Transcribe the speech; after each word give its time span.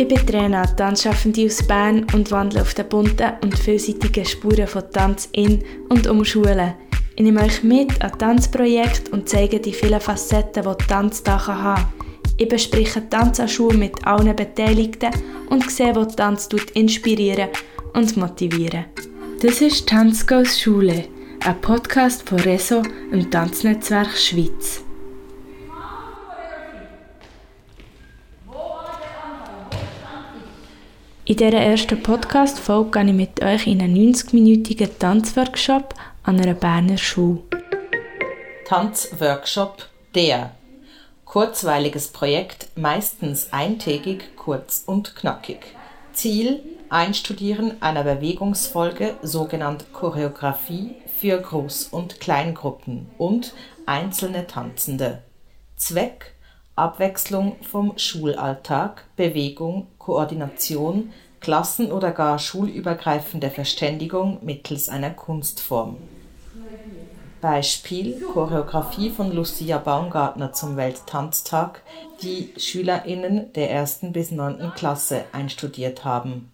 Ich 0.00 0.08
bin 0.08 0.26
Trainer, 0.26 0.64
Tanzschaffende 0.76 1.44
aus 1.44 1.62
Bern 1.62 2.06
und 2.14 2.30
wandle 2.30 2.62
auf 2.62 2.72
den 2.72 2.88
bunten 2.88 3.34
und 3.42 3.58
vielseitigen 3.58 4.24
Spuren 4.24 4.66
von 4.66 4.90
Tanz 4.90 5.28
in 5.32 5.62
und 5.90 6.06
um 6.06 6.24
Schulen. 6.24 6.72
Ich 7.16 7.22
nehme 7.22 7.42
euch 7.42 7.62
mit 7.62 8.00
an 8.00 8.18
Tanzprojekte 8.18 9.10
und 9.10 9.28
zeige 9.28 9.60
die 9.60 9.74
vielen 9.74 10.00
Facetten, 10.00 10.64
die 10.64 10.86
Tanz 10.86 11.22
da 11.22 11.46
haben 11.46 11.82
kann. 11.82 11.92
Ich 12.38 12.48
bespreche 12.48 13.10
Tanz 13.10 13.40
an 13.40 13.48
Schulen 13.48 13.78
mit 13.78 14.06
allen 14.06 14.34
Beteiligten 14.34 15.10
und 15.50 15.70
sehe, 15.70 15.94
wo 15.94 16.06
Tanz 16.06 16.48
inspirieren 16.72 17.50
und 17.92 18.16
motivieren. 18.16 18.86
Das 19.42 19.60
ist 19.60 19.86
Tanzgoes 19.86 20.58
Schule, 20.58 21.08
ein 21.44 21.60
Podcast 21.60 22.26
von 22.26 22.40
Reso, 22.40 22.80
im 23.12 23.30
Tanznetzwerk 23.30 24.16
Schweiz. 24.16 24.82
In 31.30 31.36
dieser 31.36 31.60
ersten 31.60 32.02
Podcast-Folge 32.02 32.90
gehe 32.90 33.10
ich 33.10 33.12
mit 33.12 33.40
euch 33.40 33.68
in 33.68 33.80
einen 33.80 33.94
90-minütigen 33.96 34.98
Tanzworkshop 34.98 35.94
an 36.24 36.40
einer 36.40 36.54
Berner 36.54 36.98
Schule. 36.98 37.44
Tanzworkshop 38.64 39.86
der. 40.16 40.50
Kurzweiliges 41.24 42.08
Projekt, 42.08 42.76
meistens 42.76 43.52
eintägig, 43.52 44.34
kurz 44.34 44.82
und 44.84 45.14
knackig. 45.14 45.60
Ziel: 46.12 46.64
Einstudieren 46.88 47.80
einer 47.80 48.02
Bewegungsfolge, 48.02 49.14
sogenannte 49.22 49.84
Choreografie 49.92 50.96
für 51.20 51.40
Groß- 51.40 51.90
und 51.90 52.18
Kleingruppen 52.18 53.06
und 53.18 53.54
einzelne 53.86 54.48
Tanzende. 54.48 55.22
Zweck: 55.76 56.34
Abwechslung 56.74 57.56
vom 57.62 57.96
Schulalltag, 57.98 59.04
Bewegung, 59.14 59.86
Koordination, 60.10 61.12
klassen- 61.38 61.92
oder 61.92 62.10
gar 62.10 62.40
schulübergreifende 62.40 63.48
Verständigung 63.48 64.38
mittels 64.42 64.88
einer 64.88 65.10
Kunstform. 65.10 65.98
Beispiel 67.40 68.20
Choreografie 68.20 69.10
von 69.10 69.32
Lucia 69.32 69.78
Baumgartner 69.78 70.52
zum 70.52 70.76
Welttanztag, 70.76 71.82
die 72.22 72.52
SchülerInnen 72.56 73.52
der 73.52 73.70
ersten 73.70 74.12
bis 74.12 74.32
neunten 74.32 74.74
Klasse 74.74 75.26
einstudiert 75.32 76.04
haben. 76.04 76.50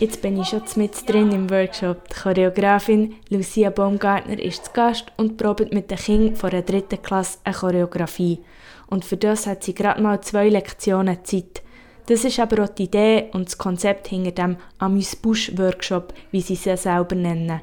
Jetzt 0.00 0.22
bin 0.22 0.40
ich 0.40 0.48
schon 0.48 0.62
mit 0.74 1.08
drin 1.08 1.30
im 1.30 1.48
Workshop. 1.50 2.08
Die 2.08 2.14
Choreografin 2.14 3.14
Lucia 3.28 3.70
Baumgartner 3.70 4.40
ist 4.40 4.64
zu 4.64 4.72
Gast 4.72 5.12
und 5.16 5.36
probiert 5.36 5.72
mit 5.72 5.88
den 5.88 5.98
Kindern 5.98 6.34
von 6.34 6.50
der 6.50 6.62
dritten 6.62 7.00
Klasse 7.00 7.38
eine 7.44 7.54
Choreografie. 7.54 8.40
Und 8.86 9.04
für 9.04 9.16
das 9.16 9.46
hat 9.46 9.64
sie 9.64 9.74
gerade 9.74 10.00
mal 10.00 10.20
zwei 10.20 10.48
Lektionen 10.48 11.24
Zeit. 11.24 11.62
Das 12.06 12.24
ist 12.24 12.38
aber 12.38 12.64
auch 12.64 12.68
die 12.68 12.84
Idee 12.84 13.30
und 13.32 13.48
das 13.48 13.56
Konzept 13.56 14.08
hinter 14.08 14.32
dem 14.32 14.56
Amüs-Busch-Workshop, 14.78 16.12
wie 16.30 16.42
sie 16.42 16.58
es 16.64 16.82
selber 16.82 17.14
nennen. 17.14 17.62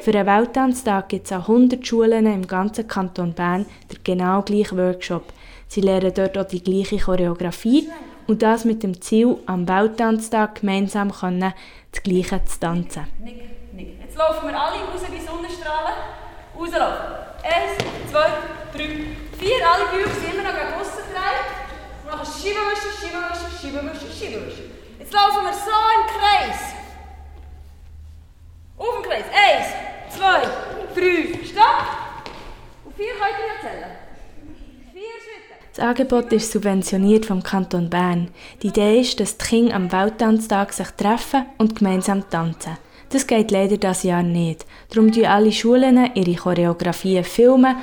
Für 0.00 0.10
einen 0.12 0.26
Welttanztag 0.26 1.08
gibt 1.08 1.26
es 1.26 1.32
an 1.32 1.42
100 1.42 1.86
Schulen 1.86 2.26
im 2.26 2.46
ganzen 2.46 2.88
Kanton 2.88 3.32
Bern 3.32 3.66
den 3.90 3.98
genau 4.02 4.42
gleichen 4.42 4.78
Workshop. 4.78 5.32
Sie 5.68 5.80
lernen 5.80 6.12
dort 6.14 6.36
auch 6.36 6.46
die 6.46 6.62
gleiche 6.62 6.98
Choreografie 6.98 7.88
und 8.26 8.42
das 8.42 8.64
mit 8.64 8.82
dem 8.82 9.00
Ziel, 9.00 9.36
am 9.46 9.68
Welttanztag 9.68 10.60
gemeinsam 10.60 11.12
können, 11.12 11.54
das 11.92 12.02
Gleiche 12.02 12.44
zu 12.44 12.60
tanzen. 12.60 13.06
Nick, 13.22 13.42
nick. 13.72 14.00
Jetzt 14.00 14.16
laufen 14.16 14.48
wir 14.48 14.60
alle 14.60 14.76
raus 14.76 15.02
wie 15.10 15.24
Sonnenstrahlen. 15.24 15.94
Rauslaufen. 16.56 17.06
Eins, 17.42 18.10
zwei, 18.10 18.26
drei, 18.72 19.16
vier. 19.38 19.60
Alle 19.62 19.84
Bauch 19.86 20.12
sind 20.14 20.34
immer 20.34 20.42
noch 20.42 20.56
gegen 20.56 20.74
aussen 20.74 21.04
gedreht. 21.06 21.46
Und 22.04 22.12
dann 22.12 22.26
schieben 22.26 22.62
wischen, 22.70 22.92
schieben 22.98 23.22
wischen, 23.28 23.50
schieben 23.58 23.90
wischen, 23.90 24.10
schieben 24.12 24.46
wischen. 24.46 24.66
Jetzt 24.98 25.12
laufen 25.12 25.44
wir 25.44 25.52
so 25.52 25.76
im 25.96 26.04
Kreis. 26.14 26.60
Auf 28.78 28.94
dem 28.94 29.10
Kreis. 29.10 29.24
Eins, 29.32 30.16
zwei, 30.16 30.42
drei, 30.94 31.44
stopp. 31.44 31.78
Und 32.84 32.96
vier 32.96 33.12
könnt 33.12 33.38
ihr 33.38 33.68
erzählen. 33.68 34.06
Das 35.74 35.84
Angebot 35.84 36.32
ist 36.32 36.52
subventioniert 36.52 37.26
vom 37.26 37.42
Kanton 37.42 37.90
Bern. 37.90 38.30
Die 38.62 38.68
Idee 38.68 38.98
ist, 38.98 39.20
dass 39.20 39.36
die 39.36 39.44
Kinder 39.44 39.74
am 39.74 39.92
Welttanztag 39.92 40.72
sich 40.72 40.88
treffen 40.92 41.44
und 41.58 41.76
gemeinsam 41.76 42.30
tanzen. 42.30 42.78
Das 43.10 43.26
geht 43.26 43.50
leider 43.50 43.76
das 43.76 44.02
Jahr 44.02 44.22
nicht. 44.22 44.64
Darum 44.88 45.10
filmen 45.10 45.26
alle 45.26 45.52
Schulen 45.52 46.10
ihre 46.14 46.34
Choreografien 46.34 47.24
filmen 47.24 47.76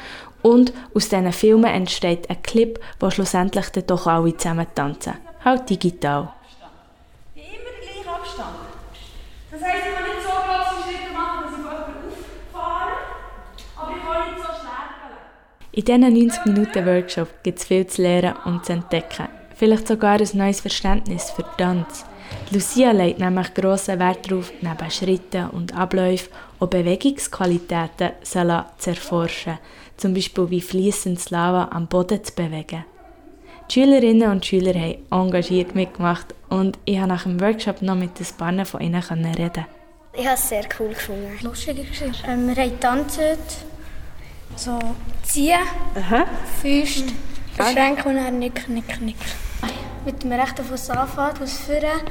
und 0.44 0.72
aus 0.94 1.10
diesen 1.10 1.32
Filmen 1.32 1.74
entsteht 1.74 2.30
ein 2.30 2.44
Clip, 2.44 2.80
wo 3.00 3.10
schlussendlich 3.10 3.70
dann 3.70 3.88
doch 3.88 4.06
alle 4.06 4.38
zusammen 4.38 4.68
tanzen. 4.76 5.14
Halt 5.44 5.70
digital. 5.70 6.34
Immer 7.34 7.46
der 7.46 8.04
gleiche 8.04 8.10
Abstand. 8.10 8.56
Das 9.52 9.62
heisst, 9.62 9.88
ich 9.88 9.96
kann 9.96 10.04
nicht 10.04 10.24
so 10.24 10.30
große 10.30 10.84
Schritte 10.84 11.14
machen, 11.14 11.44
dass 11.44 11.54
ich 11.54 11.64
von 11.64 11.72
jemandem 11.72 12.12
auffahre, 12.54 12.92
aber 13.76 13.92
ich 13.96 14.04
kann 14.04 14.34
nicht 14.34 14.44
so 14.44 14.54
in 15.76 15.86
diesen 15.86 16.02
90 16.02 16.46
Minuten 16.46 16.86
Workshop 16.86 17.30
gibt 17.42 17.58
es 17.58 17.66
viel 17.66 17.88
zu 17.88 18.04
lernen 18.04 18.36
und 18.46 18.64
zu 18.64 18.74
entdecken. 18.74 19.28
Vielleicht 19.56 19.88
sogar 19.88 20.20
ein 20.20 20.30
neues 20.34 20.62
Verständnis 20.62 21.32
für 21.32 21.46
Tanz. 21.58 22.06
Lucia 22.52 22.92
legt 22.92 23.20
nämlich 23.20 23.54
grossen 23.56 24.00
Wert 24.00 24.30
darauf, 24.30 24.52
neben 24.62 24.92
Schritten 24.92 25.50
und 25.50 25.76
Abläufen 25.76 26.32
auch 26.60 26.68
Bewegungsqualitäten 26.68 28.12
zu 28.22 28.90
erforschen. 28.90 29.58
Zum 30.04 30.14
Beispiel 30.14 30.50
wie 30.50 30.60
fließend 30.60 31.30
Lava 31.30 31.70
am 31.72 31.88
Boden 31.88 32.22
zu 32.22 32.34
bewegen. 32.36 32.84
Die 33.70 33.74
Schülerinnen 33.74 34.32
und 34.32 34.46
Schüler 34.46 34.74
haben 34.74 34.98
engagiert 35.10 35.76
mitgemacht 35.76 36.36
und 36.50 36.78
ich 36.84 36.98
konnte 36.98 37.08
nach 37.08 37.24
dem 37.24 37.40
Workshop 37.40 37.82
noch 37.82 37.96
mit 37.96 38.20
ein 38.20 38.38
paar 38.38 38.66
von 38.66 38.82
ihnen 38.82 39.02
reden. 39.02 39.66
Ich 40.12 40.26
habe 40.26 40.36
es 40.36 40.50
sehr 40.50 40.66
cool 40.78 40.90
gefunden. 40.90 41.32
Geschichte. 41.42 42.12
Ähm, 42.28 42.50
wir 42.50 42.56
haben 42.62 42.72
getanzt, 42.72 43.22
so 44.58 44.78
ziehen, 45.24 45.62
Aha. 45.96 46.26
Füße, 46.62 47.06
verschränken 47.56 48.12
und 48.12 48.18
dann 48.18 48.40
nicken, 48.40 48.74
nicken, 48.74 49.06
nicken. 49.06 49.32
Mit 50.04 50.22
dem 50.22 50.34
rechten 50.34 50.66
Fuß 50.66 50.90
anfangen, 50.90 51.38
Fuß 51.38 51.60
führen, 51.60 52.02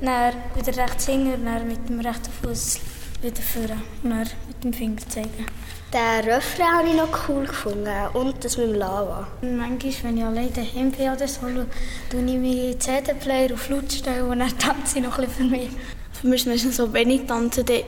dann 0.00 0.34
wieder 0.54 0.80
rechts 0.80 1.06
hinten 1.06 1.34
und 1.34 1.44
dann 1.44 1.66
mit 1.66 1.88
dem 1.88 1.98
rechten 1.98 2.30
Fuß 2.40 2.78
wieder 3.20 3.42
führen 3.42 3.82
und 4.04 4.10
dann 4.10 4.28
mit 4.46 4.62
dem 4.62 4.72
Finger 4.72 4.98
zeigen. 5.08 5.46
Den 5.92 6.24
Refrain 6.24 6.72
habe 6.72 6.88
ich 6.88 6.94
noch 6.94 7.28
cool 7.28 7.44
gefunden 7.44 7.86
und 8.14 8.42
das 8.42 8.56
mit 8.56 8.68
dem 8.68 8.74
Lava. 8.76 9.28
Manchmal, 9.42 9.92
wenn 10.04 10.16
ich 10.16 10.24
alleine 10.24 10.50
daheim 10.50 10.90
bin 10.90 11.10
oder 11.10 11.28
so, 11.28 11.40
tue 11.42 12.20
ich 12.20 12.24
meinen 12.24 12.80
CD-Player 12.80 13.52
auf 13.52 13.68
Laut 13.68 13.92
stellen 13.92 14.30
und 14.30 14.38
dann 14.38 14.56
tanze 14.58 14.98
ich 14.98 15.04
noch 15.04 15.18
ein 15.18 15.26
bisschen 15.26 15.50
für 15.50 15.56
mich. 15.56 15.68
Für 16.12 16.26
mich 16.28 16.46
ist 16.46 16.64
es 16.64 16.76
so, 16.76 16.90
wenn 16.94 17.10
ich 17.10 17.26
tanze, 17.26 17.62
dann 17.62 17.82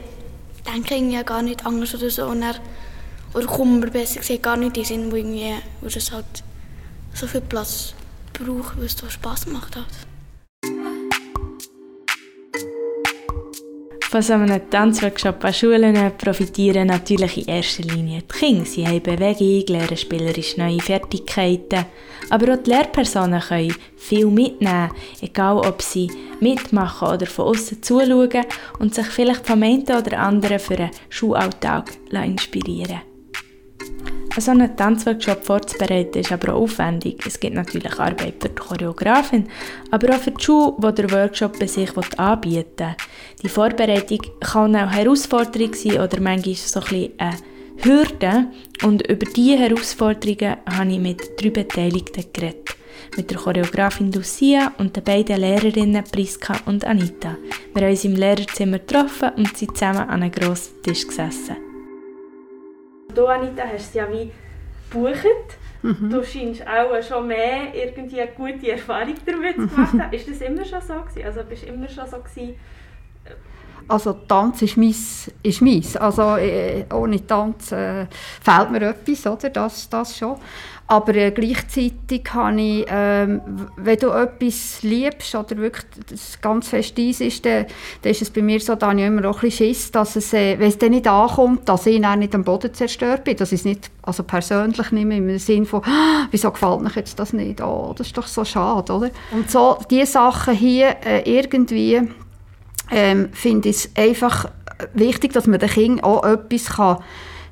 denke 0.65 0.95
ich 0.95 1.13
ja 1.13 1.23
gar 1.23 1.41
nicht 1.41 1.65
anders 1.65 1.95
oder 1.95 2.11
so. 2.11 2.27
Und 2.27 2.41
dann 2.41 2.57
oder 3.33 3.47
kommen 3.47 3.81
wir 3.81 3.89
besser 3.89 4.19
gesagt 4.19 4.43
gar 4.43 4.55
nicht 4.55 4.77
in 4.77 4.83
den 4.83 4.85
Sinn, 4.85 5.11
wo, 5.11 5.15
irgendwie, 5.15 5.55
wo 5.81 5.89
das 5.89 6.11
halt 6.11 6.25
so 7.13 7.25
viel 7.25 7.41
Platz 7.41 7.95
braucht, 8.33 8.77
weil 8.77 8.85
es 8.85 8.95
so 8.95 9.09
Spass 9.09 9.45
gemacht 9.45 9.75
hat. 9.75 9.87
Von 14.09 14.21
so 14.21 14.33
einem 14.33 14.69
Tanzworkshop 14.69 15.43
an 15.43 15.53
Schulen 15.53 16.11
profitieren 16.17 16.87
natürlich 16.87 17.37
in 17.39 17.53
erster 17.53 17.83
Linie 17.83 18.21
die 18.21 18.37
Kinder. 18.37 18.65
Sie 18.65 18.87
haben 18.87 19.01
Bewegung, 19.01 19.65
lernen 19.67 19.97
spielerisch 19.97 20.57
neue 20.57 20.79
Fertigkeiten. 20.79 21.85
Aber 22.29 22.53
auch 22.53 22.63
die 22.63 22.69
Lehrpersonen 22.69 23.41
können 23.41 23.75
viel 23.97 24.27
mitnehmen, 24.27 24.91
egal 25.21 25.57
ob 25.57 25.81
sie 25.81 26.09
mitmachen 26.39 27.09
oder 27.09 27.25
von 27.25 27.45
außen 27.45 27.83
zuschauen 27.83 28.45
und 28.79 28.95
sich 28.95 29.07
vielleicht 29.07 29.45
vom 29.45 29.63
einen 29.63 29.83
oder 29.83 30.19
anderen 30.19 30.59
für 30.59 30.77
einen 30.77 30.91
Schulalltag 31.09 31.91
inspirieren 32.11 32.91
lassen. 32.91 33.14
So 34.37 34.51
einen 34.51 34.75
Tanzworkshop 34.75 35.45
vorzubereiten 35.45 36.19
ist 36.19 36.31
aber 36.31 36.53
auch 36.53 36.63
aufwendig. 36.63 37.23
Es 37.25 37.39
gibt 37.39 37.55
natürlich 37.55 37.97
Arbeit 37.97 38.35
für 38.41 38.49
die 38.49 38.55
Choreografin, 38.55 39.47
aber 39.91 40.13
auch 40.13 40.19
für 40.19 40.31
die 40.31 40.43
Schule, 40.43 40.75
die 40.81 41.01
der 41.01 41.11
Workshop 41.11 41.57
bei 41.57 41.67
sich 41.67 41.89
anbieten 42.17 42.65
will. 42.77 42.95
Die 43.41 43.49
Vorbereitung 43.49 44.19
kann 44.41 44.75
auch 44.75 44.91
Herausforderung 44.91 45.73
sein 45.73 46.01
oder 46.01 46.19
manchmal 46.19 46.55
so 46.55 46.79
ein 46.81 46.85
bisschen 46.85 47.11
eine 47.17 47.37
Hürde. 47.77 48.47
Und 48.83 49.07
über 49.07 49.25
diese 49.25 49.57
Herausforderungen 49.57 50.57
habe 50.65 50.91
ich 50.91 50.99
mit 50.99 51.41
drei 51.41 51.49
Beteiligten 51.51 52.25
geredet. 52.33 52.75
Mit 53.15 53.31
der 53.31 53.37
Choreografin 53.37 54.11
Lucia 54.11 54.73
und 54.77 54.97
den 54.97 55.03
beiden 55.03 55.39
Lehrerinnen 55.39 56.03
Priska 56.03 56.57
und 56.65 56.83
Anita. 56.83 57.37
Wir 57.73 57.83
haben 57.83 57.91
uns 57.91 58.03
im 58.03 58.15
Lehrerzimmer 58.15 58.79
getroffen 58.79 59.29
und 59.37 59.55
sind 59.55 59.77
zusammen 59.77 60.09
an 60.09 60.23
einem 60.23 60.31
grossen 60.31 60.81
Tisch 60.83 61.07
gesessen. 61.07 61.64
Du, 63.15 63.25
Anita, 63.27 63.63
hast 63.63 63.89
es 63.89 63.93
ja 63.93 64.07
wie 64.11 64.31
gebucht. 64.89 65.57
Mhm. 65.81 66.09
Du 66.09 66.23
scheinst 66.23 66.63
auch 66.67 67.01
schon 67.01 67.27
mehr 67.27 67.73
irgendwie 67.73 68.21
eine 68.21 68.31
gute 68.31 68.71
Erfahrung 68.71 69.15
damit 69.25 69.55
gemacht 69.55 69.93
haben. 69.99 70.13
ist 70.13 70.29
das 70.29 70.41
immer 70.41 70.65
schon 70.65 70.81
so 70.81 70.93
gewesen? 70.95 71.25
Also 71.25 71.43
bist 71.43 71.63
du 71.63 71.67
immer 71.67 71.87
schon 71.87 72.07
so 72.07 72.17
gewesen, 72.17 72.55
Also 73.87 74.13
Tanz 74.13 74.63
ist 74.63 74.77
meins. 74.77 75.31
Ist 75.43 75.61
meins. 75.61 75.95
Also 75.95 76.37
äh, 76.37 76.85
ohne 76.91 77.25
Tanz 77.25 77.71
äh, 77.71 78.07
fehlt 78.41 78.71
mir 78.71 78.81
etwas, 78.81 79.27
oder? 79.27 79.49
Das, 79.49 79.87
das 79.89 80.17
schon. 80.17 80.37
Aber 80.87 81.15
äh, 81.15 81.31
gleichzeitig 81.31 82.31
habe 82.31 82.61
ich, 82.61 82.85
ähm, 82.87 83.41
wenn 83.75 83.97
du 83.97 84.09
etwas 84.09 84.83
liebst 84.83 85.33
oder 85.33 85.57
wirklich 85.57 85.85
das 86.07 86.39
ganz 86.39 86.67
fest 86.67 86.99
eins 86.99 87.21
ist, 87.21 87.43
dann, 87.43 87.65
dann 88.03 88.11
ist 88.11 88.21
es 88.21 88.29
bei 88.29 88.43
mir 88.43 88.59
so, 88.59 88.75
da 88.75 88.91
ich 88.91 88.99
immer 88.99 89.27
auch 89.27 89.37
ein 89.37 89.41
bisschen 89.41 89.73
Schiss, 89.73 89.91
dass 89.91 90.15
es, 90.15 90.31
äh, 90.33 90.59
wenn 90.59 90.67
es 90.67 90.77
dann 90.77 90.91
nicht 90.91 91.07
ankommt, 91.07 91.67
dass 91.67 91.87
ich 91.87 91.99
dann 91.99 92.19
nicht 92.19 92.35
am 92.35 92.43
Boden 92.43 92.71
zerstört 92.71 93.23
bin. 93.23 93.35
Das 93.35 93.51
ist 93.51 93.65
nicht 93.65 93.89
also 94.03 94.21
persönlich 94.21 94.91
nicht 94.91 95.05
mehr 95.05 95.17
im 95.17 95.39
Sinne 95.39 95.65
von, 95.65 95.81
wieso 96.31 96.51
gefällt 96.51 96.81
mir 96.81 96.91
jetzt 96.93 97.17
das 97.17 97.33
nicht? 97.33 97.61
Oh, 97.61 97.95
das 97.97 98.07
ist 98.07 98.17
doch 98.17 98.27
so 98.27 98.45
schade, 98.45 98.93
oder? 98.93 99.09
Und 99.31 99.49
so, 99.49 99.79
diese 99.89 100.05
Sachen 100.05 100.53
hier 100.53 100.97
äh, 101.03 101.21
irgendwie 101.25 101.99
ähm, 102.91 103.29
finde 103.31 103.69
ich 103.69 103.77
es 103.77 103.91
einfach 103.95 104.51
wichtig, 104.93 105.33
dass 105.33 105.47
man 105.47 105.59
den 105.59 105.69
Kindern 105.69 106.03
auch 106.03 106.23
etwas 106.23 106.75
kann 106.75 106.97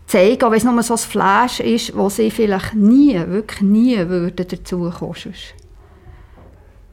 zeigen, 0.06 0.44
auch 0.44 0.52
wenn 0.52 0.58
es 0.58 0.64
nur 0.64 0.84
so 0.84 0.94
ein 0.94 0.98
Flash 0.98 1.60
ist, 1.60 1.96
wo 1.96 2.10
sie 2.10 2.32
vielleicht 2.32 2.74
nie, 2.74 3.16
wirklich 3.28 3.62
nie 3.62 3.98
würden 4.08 4.48
dazukommen 4.48 4.94
würden. 5.00 5.34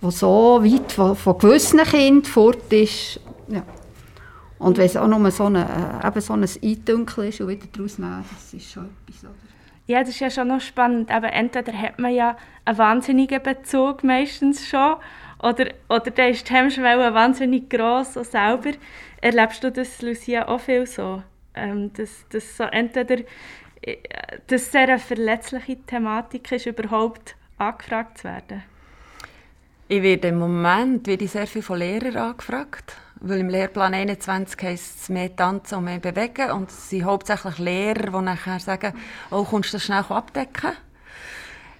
Wo 0.00 0.10
so 0.10 0.60
weit 0.62 0.92
von, 0.92 1.14
von 1.16 1.38
gewissen 1.38 1.80
Kindern 1.80 2.24
fort 2.24 2.72
ist. 2.72 3.20
Ja. 3.48 3.62
Und 4.58 4.78
wenn 4.78 4.86
es 4.86 4.96
auch 4.96 5.08
nur 5.08 5.30
so, 5.30 5.44
eine, 5.44 5.66
äh, 6.02 6.20
so 6.20 6.34
ein 6.34 6.44
Eindünkel 6.44 7.28
ist 7.28 7.40
und 7.40 7.48
wieder 7.48 7.66
daraus 7.72 7.98
nehmen, 7.98 8.24
das 8.32 8.54
ist 8.54 8.70
schon 8.70 8.88
etwas. 9.06 9.24
Oder? 9.24 9.34
Ja, 9.86 10.00
das 10.00 10.10
ist 10.10 10.20
ja 10.20 10.30
schon 10.30 10.48
noch 10.48 10.60
spannend. 10.60 11.10
Aber 11.10 11.32
entweder 11.32 11.72
hat 11.72 11.98
man 11.98 12.14
ja 12.14 12.36
einen 12.64 12.78
wahnsinnigen 12.78 13.42
Bezug 13.42 14.04
meistens 14.04 14.68
schon 14.68 14.96
oder, 15.42 15.70
oder 15.88 16.10
dann 16.10 16.30
ist 16.30 16.48
die 16.48 16.54
Hemmschwelle 16.54 17.14
wahnsinnig 17.14 17.68
gross 17.70 18.16
und 18.16 18.26
selber. 18.26 18.72
Erlebst 19.20 19.64
du 19.64 19.72
das, 19.72 20.00
Lucia, 20.02 20.46
auch 20.48 20.60
viel 20.60 20.86
so? 20.86 21.22
Ähm, 21.55 21.93
dass, 21.93 22.26
dass 22.29 22.56
so 22.56 22.64
entweder 22.64 23.25
äh, 23.82 23.97
dass 24.47 24.70
sehr 24.70 24.82
eine 24.82 24.99
verletzliche 24.99 25.76
Thematik 25.85 26.52
ist, 26.52 26.67
überhaupt 26.67 27.37
angefragt 27.58 28.19
zu 28.19 28.25
werden? 28.25 28.62
Ich 29.88 30.02
werde 30.02 30.29
im 30.29 30.38
Moment 30.38 31.06
werde 31.06 31.25
ich 31.25 31.32
sehr 31.32 31.47
viel 31.47 31.62
von 31.62 31.79
Lehrern 31.79 32.17
angefragt, 32.17 32.97
weil 33.20 33.41
im 33.41 33.49
Lehrplan 33.49 33.94
21 33.94 34.62
heisst 34.62 35.00
es 35.00 35.08
mehr 35.08 35.35
tanzen 35.35 35.79
und 35.79 35.85
mehr 35.85 35.99
bewegen 35.99 36.52
und 36.52 36.70
es 36.70 36.91
sind 36.91 37.05
hauptsächlich 37.05 37.58
Lehrer, 37.58 38.12
die 38.12 38.25
nachher 38.25 38.61
sagen, 38.61 38.94
oh, 39.31 39.44
kommst 39.44 39.73
du 39.73 39.76
das 39.76 39.85
schnell 39.85 40.05
abdecken? 40.08 40.73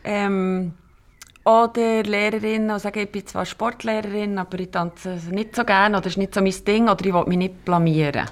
Ähm, 0.03 0.73
oder 1.45 2.03
Lehrerinnen, 2.03 2.75
die 2.75 2.81
sagen, 2.81 2.99
ich 3.01 3.13
bin 3.13 3.27
zwar 3.27 3.47
Sportlehrerin, 3.47 4.39
aber 4.39 4.59
ich 4.59 4.71
tanze 4.71 5.21
nicht 5.31 5.55
so 5.55 5.65
gerne 5.65 5.97
oder 5.97 6.07
es 6.07 6.15
ist 6.15 6.19
nicht 6.19 6.35
so 6.35 6.43
mein 6.43 6.65
Ding 6.67 6.89
oder 6.89 7.05
ich 7.05 7.15
will 7.15 7.25
mich 7.27 7.39
nicht 7.39 7.65
blamieren. 7.65 8.27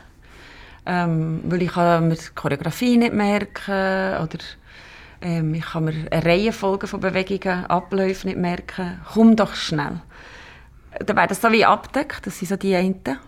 Ähm, 0.90 1.42
weil 1.44 1.62
ich 1.62 1.72
kann 1.72 2.08
mir 2.08 2.14
die 2.14 2.34
Choreografie 2.34 2.96
nicht 2.96 3.12
merken 3.12 4.22
oder 4.22 4.38
ähm, 5.20 5.52
ich 5.52 5.66
kann 5.66 5.84
mir 5.84 5.92
eine 6.10 6.24
Reihenfolge 6.24 6.86
von 6.86 7.00
Bewegungen, 7.00 7.66
Abläufen 7.66 8.28
nicht 8.28 8.40
merken. 8.40 8.98
Komm 9.12 9.36
doch 9.36 9.54
schnell. 9.54 10.00
Dann 11.04 11.16
wäre 11.16 11.26
das 11.26 11.42
so 11.42 11.52
wie 11.52 11.66
abdeckt, 11.66 12.26
das 12.26 12.38
sind 12.38 12.48
so 12.48 12.56
die 12.56 12.74
einen. 12.74 13.18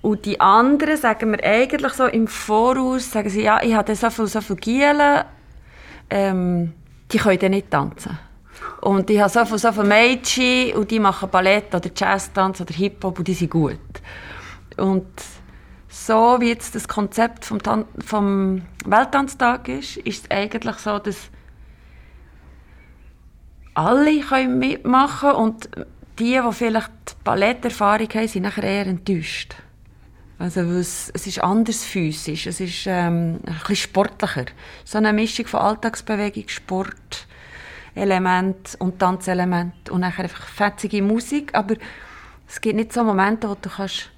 Und 0.00 0.24
die 0.24 0.40
anderen 0.40 0.96
sagen 0.96 1.30
mir 1.30 1.44
eigentlich 1.44 1.92
so 1.92 2.06
im 2.06 2.26
Voraus, 2.26 3.10
sagen 3.10 3.28
sie, 3.28 3.42
ja, 3.42 3.62
ich 3.62 3.74
habe 3.74 3.94
so 3.94 4.08
viel, 4.08 4.26
so 4.26 4.40
viel 4.40 4.56
Gielen, 4.56 5.24
ähm, 6.08 6.72
die 7.12 7.18
können 7.18 7.38
dann 7.38 7.50
nicht 7.50 7.70
tanzen. 7.70 8.18
Und 8.80 9.10
ich 9.10 9.20
habe 9.20 9.30
so 9.30 9.44
viele, 9.44 9.58
so 9.58 9.72
viele 9.72 9.84
Mädchen 9.84 10.74
und 10.74 10.90
die 10.90 11.00
machen 11.00 11.28
Ballett 11.28 11.74
oder 11.74 11.90
Jazztanz 11.94 12.62
oder 12.62 12.72
Hip-Hop 12.72 13.18
und 13.18 13.28
die 13.28 13.34
sind 13.34 13.50
gut. 13.50 13.78
Und 14.78 15.06
so 15.88 16.36
wie 16.40 16.48
jetzt 16.48 16.74
das 16.74 16.88
Konzept 16.88 17.44
vom, 17.44 17.62
Tan 17.62 17.84
vom 18.04 18.62
Welttanztag 18.84 19.68
ist, 19.68 19.96
ist 19.98 20.24
es 20.24 20.30
eigentlich 20.30 20.76
so, 20.76 20.98
dass 20.98 21.30
alle 23.74 24.20
können 24.20 24.58
mitmachen 24.58 25.32
und 25.32 25.68
die, 26.18 26.40
die 26.40 26.52
vielleicht 26.52 27.22
Balletterfahrung 27.24 28.08
haben, 28.08 28.28
sind 28.28 28.42
nachher 28.42 28.64
eher 28.64 28.86
enttäuscht. 28.86 29.56
Also 30.38 30.60
es, 30.60 31.10
es 31.14 31.26
ist 31.26 31.42
anders 31.42 31.84
physisch, 31.84 32.46
es 32.46 32.60
ist 32.60 32.86
ähm, 32.86 33.40
ein 33.46 33.54
bisschen 33.60 33.76
sportlicher. 33.76 34.46
So 34.84 34.98
eine 34.98 35.12
Mischung 35.12 35.46
von 35.46 35.60
Alltagsbewegung, 35.60 36.48
Sport, 36.48 37.26
Element 37.94 38.76
und 38.80 38.98
Tanzelement 38.98 39.90
und 39.90 40.00
nachher 40.00 40.24
einfach 40.24 40.46
fetzige 40.48 41.02
Musik, 41.02 41.54
aber 41.54 41.76
es 42.48 42.60
gibt 42.60 42.76
nicht 42.76 42.92
so 42.92 43.04
Momente, 43.04 43.48
wo 43.48 43.54
du 43.54 43.68
kannst 43.68 44.10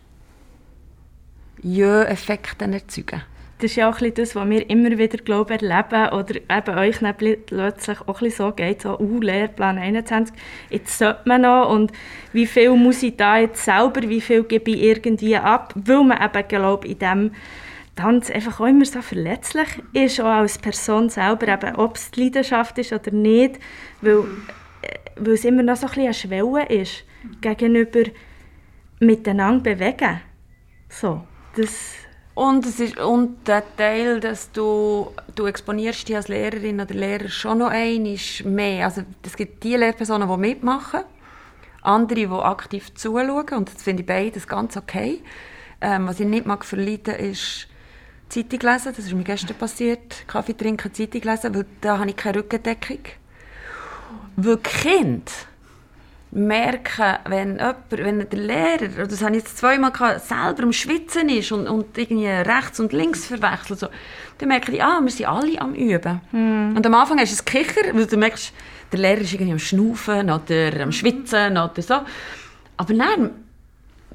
Jö-Effekte 1.66 2.64
erzeugen. 2.64 3.22
Das 3.58 3.70
ist 3.70 3.76
ja 3.76 3.88
auch 3.88 3.98
das, 3.98 4.36
was 4.36 4.48
wir 4.48 4.68
immer 4.68 4.98
wieder 4.98 5.18
glaube 5.18 5.54
erleben. 5.54 6.12
Oder 6.12 6.36
eben 6.36 6.78
euch 6.78 6.98
plötzlich 7.46 8.00
auch 8.06 8.20
so 8.20 8.52
geht, 8.52 8.82
so 8.82 8.98
uh, 8.98 9.20
Lehrplan 9.20 9.78
21, 9.78 10.36
jetzt 10.68 10.98
sollte 10.98 11.22
man 11.24 11.40
noch. 11.40 11.70
Und 11.70 11.90
wie 12.32 12.46
viel 12.46 12.70
muss 12.76 13.02
ich 13.02 13.16
da 13.16 13.38
jetzt 13.38 13.64
selber, 13.64 14.02
wie 14.02 14.20
viel 14.20 14.44
gebe 14.44 14.70
ich 14.70 14.82
irgendwie 14.82 15.36
ab, 15.36 15.72
weil 15.74 16.04
man 16.04 16.22
eben 16.22 16.48
glaube 16.48 16.86
in 16.86 16.98
dem 16.98 17.30
Tanz 17.96 18.30
einfach 18.30 18.60
auch 18.60 18.66
immer 18.66 18.84
so 18.84 19.00
verletzlich 19.00 19.68
ist, 19.94 20.20
auch 20.20 20.26
als 20.26 20.58
Person 20.58 21.08
selber, 21.08 21.48
eben, 21.48 21.76
ob 21.76 21.96
es 21.96 22.10
die 22.10 22.24
Leidenschaft 22.24 22.76
ist 22.78 22.92
oder 22.92 23.10
nicht, 23.10 23.58
weil, 24.02 24.24
äh, 24.82 24.98
weil 25.16 25.32
es 25.32 25.46
immer 25.46 25.62
noch 25.62 25.76
so 25.76 25.86
ein 25.86 25.88
bisschen 25.88 26.04
eine 26.04 26.42
Schwelle 26.44 26.66
ist 26.82 27.04
gegenüber 27.40 28.02
miteinander 29.00 29.74
bewegen. 29.74 30.20
So. 30.90 31.22
Das 31.56 31.70
und, 32.36 32.66
es 32.66 32.80
ist, 32.80 32.98
und 32.98 33.48
der 33.48 33.64
Teil, 33.78 34.20
dass 34.20 34.52
du, 34.52 35.10
du 35.34 35.46
exponierst 35.46 36.06
dich 36.06 36.16
als 36.16 36.28
Lehrerin 36.28 36.78
oder 36.78 36.92
Lehrer 36.92 37.30
schon 37.30 37.58
noch 37.58 37.70
ein, 37.70 38.04
ist 38.04 38.44
mehr. 38.44 38.84
Also 38.84 39.04
es 39.24 39.34
gibt 39.36 39.64
die 39.64 39.74
Lehrpersonen, 39.74 40.28
die 40.28 40.36
mitmachen, 40.36 41.00
andere, 41.80 42.26
die 42.26 42.28
aktiv 42.28 42.94
zuschauen 42.94 43.48
und 43.52 43.72
das 43.72 43.82
finde 43.82 44.02
ich 44.02 44.06
beides 44.06 44.46
ganz 44.46 44.76
okay. 44.76 45.22
Ähm, 45.80 46.06
was 46.06 46.20
ich 46.20 46.26
nicht 46.26 46.44
mag 46.44 46.66
verleiden, 46.66 47.14
ist 47.14 47.68
Zeitung 48.28 48.60
lesen. 48.60 48.92
Das 48.94 48.98
ist 48.98 49.14
mir 49.14 49.24
gestern 49.24 49.56
passiert. 49.56 50.28
Kaffee 50.28 50.54
trinken, 50.54 50.92
Zeitung 50.92 51.22
lesen, 51.22 51.54
weil 51.54 51.64
da 51.80 51.98
habe 51.98 52.10
ich 52.10 52.16
keine 52.16 52.40
Rückendeckung. 52.40 53.00
Weil 54.36 54.58
Kind 54.58 55.30
merken, 56.32 57.16
wenn 57.28 57.52
jemand, 57.56 57.76
wenn 57.90 58.28
der 58.28 58.38
Lehrer, 58.38 59.06
das 59.06 59.22
habe 59.22 59.36
ich 59.36 59.42
jetzt 59.42 59.58
zweimal 59.58 59.92
gehabt, 59.92 60.26
selber 60.26 60.64
am 60.64 60.72
Schwitzen 60.72 61.28
ist 61.28 61.52
und, 61.52 61.66
und 61.68 61.96
irgendwie 61.96 62.26
rechts 62.26 62.80
und 62.80 62.92
links 62.92 63.26
verwechselt, 63.26 63.78
so, 63.78 63.88
dann 64.38 64.48
merke 64.48 64.72
ich, 64.72 64.82
ah, 64.82 65.00
wir 65.00 65.10
sind 65.10 65.26
alle 65.26 65.60
am 65.60 65.74
Üben. 65.74 66.20
Mm. 66.32 66.76
Und 66.76 66.84
am 66.84 66.94
Anfang 66.94 67.18
hast 67.18 67.38
du 67.38 67.42
ein 67.42 67.44
Kicher, 67.44 67.94
weil 67.94 68.06
du 68.06 68.16
merkst, 68.16 68.52
der 68.92 68.98
Lehrer 68.98 69.20
ist 69.20 69.32
irgendwie 69.32 69.52
am 69.52 69.58
Schnaufen 69.58 70.30
oder 70.30 70.82
am 70.82 70.92
Schwitzen 70.92 71.52
oder 71.52 71.82
so. 71.82 71.94
Aber 72.76 72.92
nein, 72.92 73.30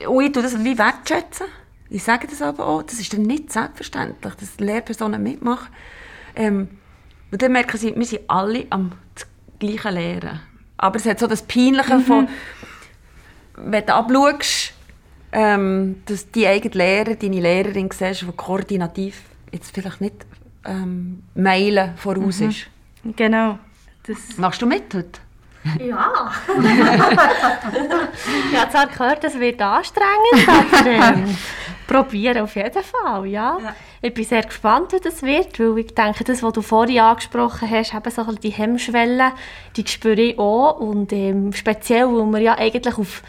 und 0.08 0.24
ich 0.24 0.32
tue 0.32 0.44
das 0.44 0.64
wie 0.64 0.78
wertschätzen. 0.78 1.48
Ich 1.90 2.04
sage 2.04 2.28
das 2.28 2.42
aber 2.42 2.68
auch, 2.68 2.84
das 2.84 3.00
ist 3.00 3.12
dann 3.14 3.24
nicht 3.24 3.52
selbstverständlich, 3.52 4.34
dass 4.36 4.60
Lehrpersonen 4.60 5.22
mitmachen. 5.22 5.68
Ähm, 6.36 6.70
und 7.32 7.42
dann 7.42 7.52
merken 7.52 7.78
sie, 7.78 7.96
wir 7.96 8.06
sind 8.06 8.22
alle 8.28 8.66
am 8.70 8.94
gleichen 9.60 9.94
Lehren. 9.94 10.51
Aber 10.82 10.98
es 10.98 11.06
hat 11.06 11.20
so 11.20 11.28
das 11.28 11.44
Peinliche 11.44 11.96
mhm. 11.96 12.04
von, 12.04 12.30
wenn 13.56 13.86
du 13.86 13.94
abschaust, 13.94 14.74
ähm, 15.32 16.02
dass 16.06 16.30
die 16.32 16.48
eigene 16.48 16.76
Lehrer, 16.76 17.16
deine 17.16 17.40
Lehrerin 17.40 17.90
siehst, 17.92 18.24
die 18.24 18.32
koordinativ 18.36 19.22
jetzt 19.52 19.74
vielleicht 19.74 20.02
nicht 20.02 20.26
ähm, 20.66 21.24
Meilen 21.36 21.96
voraus 21.96 22.40
mhm. 22.40 22.50
ist. 22.50 22.68
Genau. 23.16 23.60
Das 24.04 24.38
Machst 24.38 24.62
du 24.62 24.66
mit 24.66 24.94
heute? 24.94 25.20
Ja. 25.80 26.32
ich 28.52 28.60
habe 28.60 28.72
zwar 28.72 28.88
gehört, 28.88 29.24
es 29.24 29.40
wird 29.40 29.62
anstrengend, 29.62 30.48
aber 30.48 30.88
ähm, 30.88 31.38
probieren 31.92 32.44
auf 32.44 32.56
jeden 32.56 32.84
Fall, 32.84 33.26
ja. 33.28 33.58
ja. 33.62 33.76
Ich 34.02 34.14
bin 34.14 34.24
sehr 34.24 34.44
gespannt, 34.44 34.94
wie 34.94 35.00
das 35.00 35.22
wird, 35.24 35.60
weil 35.60 35.78
ich 35.80 35.94
denke, 35.94 36.24
das, 36.24 36.42
was 36.42 36.54
du 36.54 36.62
vorhin 36.62 37.00
angesprochen 37.00 37.70
hast, 37.70 37.94
eben 37.94 38.12
so 38.12 38.24
die 38.32 38.50
Hemmschwelle, 38.50 39.34
die 39.76 39.88
spüre 39.88 40.22
ich 40.22 40.40
auch 40.40 40.80
und 40.80 41.12
ähm, 41.12 41.54
speziell, 41.54 42.08
weil 42.08 42.26
man 42.26 42.42
ja 42.42 42.58
eigentlich 42.58 42.98
auf 42.98 43.24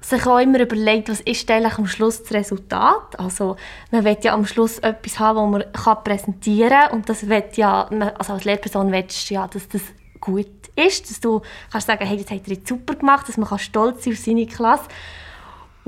sich 0.00 0.26
auch 0.26 0.38
immer 0.38 0.60
überlegt, 0.60 1.08
was 1.08 1.20
ist 1.20 1.50
eigentlich 1.50 1.76
am 1.76 1.86
Schluss 1.86 2.22
das 2.22 2.32
Resultat. 2.32 3.18
Also 3.18 3.56
man 3.90 4.04
will 4.04 4.16
ja 4.22 4.32
am 4.32 4.46
Schluss 4.46 4.78
etwas 4.78 5.18
haben, 5.18 5.52
das 5.52 5.64
man 5.64 5.72
kann 5.72 6.04
präsentieren 6.04 6.70
kann 6.70 6.92
und 6.92 7.08
das 7.08 7.28
will 7.28 7.44
ja, 7.54 7.82
also 8.16 8.32
als 8.32 8.44
Lehrperson 8.44 8.92
willst 8.92 9.28
du 9.28 9.34
ja, 9.34 9.48
dass 9.48 9.68
das 9.68 9.82
gut 10.20 10.46
ist, 10.76 11.10
dass 11.10 11.20
du 11.20 11.42
kannst 11.70 11.88
sagen, 11.88 12.06
hey, 12.06 12.16
das 12.16 12.30
hat 12.30 12.46
er 12.46 12.54
jetzt 12.54 12.68
super 12.68 12.94
gemacht, 12.94 13.28
dass 13.28 13.36
man 13.36 13.58
stolz 13.58 14.04
sein 14.04 14.12
auf 14.12 14.18
seine 14.20 14.46
Klasse 14.46 14.88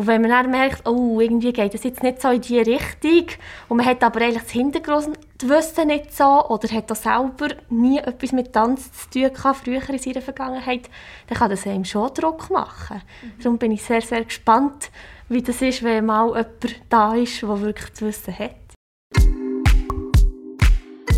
und 0.01 0.07
wenn 0.07 0.23
man 0.23 0.31
dann 0.31 0.51
merkt, 0.51 0.89
oh, 0.89 1.21
irgendwie 1.21 1.53
geht 1.53 1.75
das 1.75 1.85
jetzt 1.85 2.03
nicht 2.03 2.23
so 2.23 2.31
in 2.31 2.41
diese 2.41 2.65
Richtung 2.65 3.37
und 3.69 3.77
man 3.77 3.85
hat 3.85 4.03
aber 4.03 4.23
eigentlich 4.23 4.45
das 4.45 4.51
Hintergrundwissen 4.51 5.89
nicht 5.89 6.17
so 6.17 6.47
oder 6.49 6.71
hat 6.71 6.91
auch 6.91 6.97
selber 6.97 7.55
nie 7.69 7.99
etwas 7.99 8.33
mit 8.33 8.55
Tanz 8.55 8.91
zu 8.93 9.11
tun 9.11 9.35
gehabt, 9.35 9.59
früher 9.59 9.87
in 9.91 9.99
seiner 9.99 10.23
Vergangenheit, 10.23 10.89
dann 11.27 11.37
kann 11.37 11.51
das 11.51 11.67
einem 11.67 11.85
schon 11.85 12.15
Druck 12.15 12.49
machen. 12.49 13.03
Mhm. 13.21 13.43
Darum 13.43 13.59
bin 13.59 13.73
ich 13.73 13.83
sehr, 13.83 14.01
sehr 14.01 14.25
gespannt, 14.25 14.91
wie 15.29 15.43
das 15.43 15.61
ist, 15.61 15.83
wenn 15.83 16.07
mal 16.07 16.29
jemand 16.29 16.81
da 16.89 17.15
ist, 17.15 17.43
der 17.43 17.61
wirklich 17.61 17.91
das 17.91 18.01
Wissen 18.01 18.39
hat. 18.39 18.60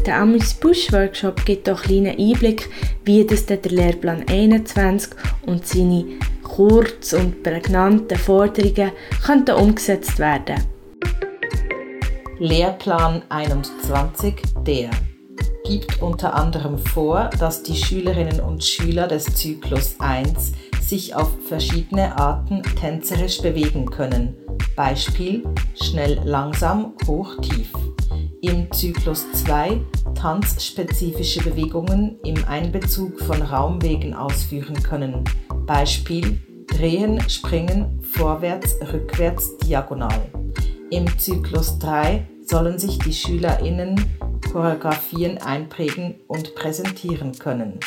Der 0.06 0.16
Amis 0.16 0.54
Busch 0.54 0.92
Workshop 0.92 1.44
gibt 1.44 1.70
auch 1.70 1.84
einen 1.84 2.04
kleinen 2.04 2.18
Einblick, 2.18 2.68
wie 3.04 3.24
das 3.24 3.46
der 3.46 3.60
Lehrplan 3.62 4.24
21 4.28 5.10
und 5.46 5.64
seine 5.64 6.04
kurz 6.42 7.12
und 7.12 7.44
prägnanten 7.44 8.18
Forderungen 8.18 8.90
könnten 9.24 9.54
umgesetzt 9.54 10.18
werden. 10.18 10.56
Lehrplan 12.38 13.22
21, 13.28 14.34
der 14.66 14.90
gibt 15.64 16.02
unter 16.02 16.34
anderem 16.34 16.78
vor, 16.78 17.30
dass 17.38 17.62
die 17.62 17.76
Schülerinnen 17.76 18.40
und 18.40 18.64
Schüler 18.64 19.06
des 19.06 19.24
Zyklus 19.36 19.94
1 20.00 20.52
sich 20.80 21.14
auf 21.14 21.30
verschiedene 21.46 22.18
Arten 22.18 22.62
tänzerisch 22.80 23.40
bewegen 23.40 23.86
können. 23.86 24.36
Beispiel 24.74 25.44
schnell, 25.80 26.20
langsam, 26.24 26.94
hoch, 27.06 27.36
tief. 27.40 27.70
Im 28.44 28.72
Zyklus 28.72 29.24
2 29.44 29.80
tanzspezifische 30.16 31.44
Bewegungen 31.44 32.18
im 32.24 32.44
Einbezug 32.44 33.20
von 33.20 33.40
Raumwegen 33.40 34.14
ausführen 34.14 34.82
können. 34.82 35.22
Beispiel 35.64 36.40
drehen, 36.66 37.20
springen, 37.28 38.02
vorwärts, 38.02 38.74
rückwärts, 38.92 39.56
diagonal. 39.58 40.28
Im 40.90 41.06
Zyklus 41.20 41.78
3 41.78 42.26
sollen 42.44 42.80
sich 42.80 42.98
die 42.98 43.12
SchülerInnen 43.12 44.04
Choreografien 44.50 45.38
einprägen 45.38 46.16
und 46.26 46.56
präsentieren 46.56 47.38
können. 47.38 47.78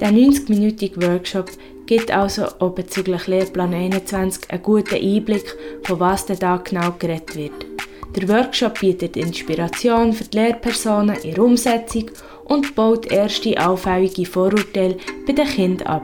Der 0.00 0.12
90-minütige 0.12 1.02
Workshop 1.06 1.50
gibt 1.84 2.10
also 2.10 2.46
auch 2.58 2.70
bezüglich 2.70 3.26
Lehrplan 3.26 3.74
21 3.74 4.50
einen 4.50 4.62
guten 4.62 4.94
Einblick, 4.94 5.54
von 5.82 6.00
was 6.00 6.24
denn 6.24 6.38
da 6.38 6.56
genau 6.56 6.92
geredet 6.98 7.36
wird. 7.36 7.67
Der 8.16 8.28
Workshop 8.28 8.80
bietet 8.80 9.16
Inspiration 9.16 10.12
für 10.12 10.24
die 10.24 10.38
Lehrpersonen 10.38 11.16
in 11.16 11.34
der 11.34 11.44
Umsetzung 11.44 12.10
und 12.44 12.74
baut 12.74 13.06
erste 13.12 13.54
auffällige 13.64 14.24
Vorurteile 14.24 14.96
bei 15.26 15.34
den 15.34 15.46
Kindern 15.46 15.86
ab. 15.86 16.02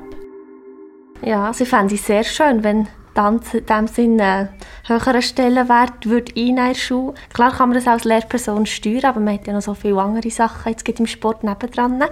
Ja, 1.23 1.53
sie 1.53 1.65
fände 1.65 1.95
es 1.95 2.07
sehr 2.07 2.23
schön, 2.23 2.63
wenn 2.63 2.87
Tanz 3.15 3.55
in 3.55 3.65
diesem 3.65 3.87
Sinne 3.87 4.51
höheren 4.87 5.23
Stellenwert 5.23 6.07
würde 6.07 6.33
in 6.35 6.57
der 6.57 6.75
Schule. 6.75 7.15
Klar 7.33 7.53
kann 7.53 7.71
man 7.71 7.79
das 7.79 7.89
als 7.89 8.05
Lehrperson 8.05 8.67
steuern, 8.67 9.07
aber 9.07 9.21
man 9.21 9.35
hat 9.35 9.47
ja 9.47 9.55
noch 9.55 9.63
so 9.63 9.73
viele 9.75 10.03
andere 10.03 10.31
Sachen 10.31 10.73
jetzt 10.73 10.87
im 11.01 11.07
Sport 11.07 11.43
nebendran. 11.45 12.05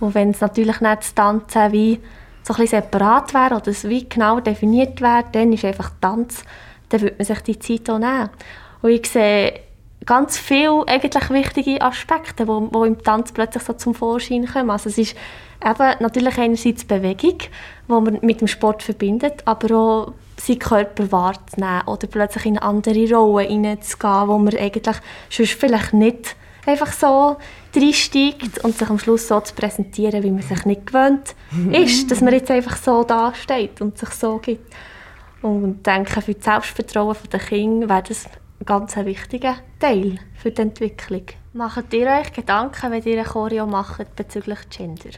Und 0.00 0.14
wenn 0.14 0.30
es 0.30 0.40
natürlich 0.40 0.80
nicht 0.80 0.98
das 0.98 1.14
Tanzen 1.14 1.72
wie 1.72 2.00
so 2.42 2.52
ein 2.54 2.60
bisschen 2.60 2.82
separat 2.82 3.32
wäre 3.32 3.56
oder 3.56 3.68
es 3.68 3.88
wie 3.88 4.08
genau 4.08 4.40
definiert 4.40 5.00
wäre, 5.00 5.24
dann 5.32 5.52
ist 5.52 5.64
einfach 5.64 5.90
Tanz, 6.00 6.44
dann 6.90 7.00
würde 7.00 7.16
man 7.16 7.24
sich 7.24 7.40
die 7.40 7.58
Zeit 7.58 7.88
auch 7.88 7.98
nehmen. 7.98 8.30
Und 8.86 8.92
ich 8.92 9.10
sehe 9.10 9.52
ganz 10.04 10.38
viele 10.38 10.86
eigentlich 10.86 11.28
wichtige 11.30 11.82
Aspekte, 11.82 12.44
die 12.44 12.48
wo, 12.48 12.68
wo 12.70 12.84
im 12.84 13.02
Tanz 13.02 13.32
plötzlich 13.32 13.64
so 13.64 13.72
zum 13.72 13.96
Vorschein 13.96 14.46
kommen. 14.46 14.70
Also 14.70 14.90
es 14.90 14.98
ist 14.98 15.16
eben 15.60 15.94
natürlich 15.98 16.38
einerseits 16.38 16.84
Bewegung, 16.84 17.38
die 17.38 17.48
man 17.88 18.20
mit 18.22 18.40
dem 18.40 18.46
Sport 18.46 18.84
verbindet, 18.84 19.42
aber 19.44 19.76
auch 19.76 20.12
seinen 20.36 20.60
Körper 20.60 21.10
wahrzunehmen 21.10 21.82
oder 21.86 22.06
plötzlich 22.06 22.46
in 22.46 22.58
andere 22.58 23.12
Rollen 23.12 23.48
hineinzugehen, 23.48 24.28
wo 24.28 24.38
man 24.38 24.56
eigentlich 24.56 24.96
sonst 25.30 25.54
vielleicht 25.54 25.92
nicht 25.92 26.36
einfach 26.64 26.92
so 26.92 27.38
reinsteigt 27.74 28.62
und 28.62 28.78
sich 28.78 28.88
am 28.88 29.00
Schluss 29.00 29.26
so 29.26 29.40
zu 29.40 29.52
präsentieren, 29.52 30.22
wie 30.22 30.30
man 30.30 30.42
sich 30.42 30.64
nicht 30.64 30.86
gewöhnt 30.86 31.34
ist, 31.72 32.08
dass 32.08 32.20
man 32.20 32.34
jetzt 32.34 32.52
einfach 32.52 32.76
so 32.76 33.02
dasteht 33.02 33.80
und 33.80 33.98
sich 33.98 34.10
so 34.10 34.38
gibt. 34.38 34.72
Und 35.42 35.84
denke, 35.84 36.20
für 36.20 36.34
das 36.34 36.44
Selbstvertrauen 36.44 37.16
der 37.32 37.40
Kinder 37.40 37.88
wäre 37.88 38.04
das 38.06 38.26
ein 38.60 38.64
ganz 38.64 38.96
wichtiger 38.96 39.56
Teil 39.78 40.18
für 40.34 40.50
die 40.50 40.62
Entwicklung. 40.62 41.26
Macht 41.52 41.92
ihr 41.92 42.06
euch 42.06 42.32
Gedanken, 42.32 42.90
wenn 42.90 43.02
ihr 43.02 43.20
eine 43.20 43.24
Choreo 43.24 43.66
macht 43.66 44.16
bezüglich 44.16 44.58
Gender? 44.70 45.10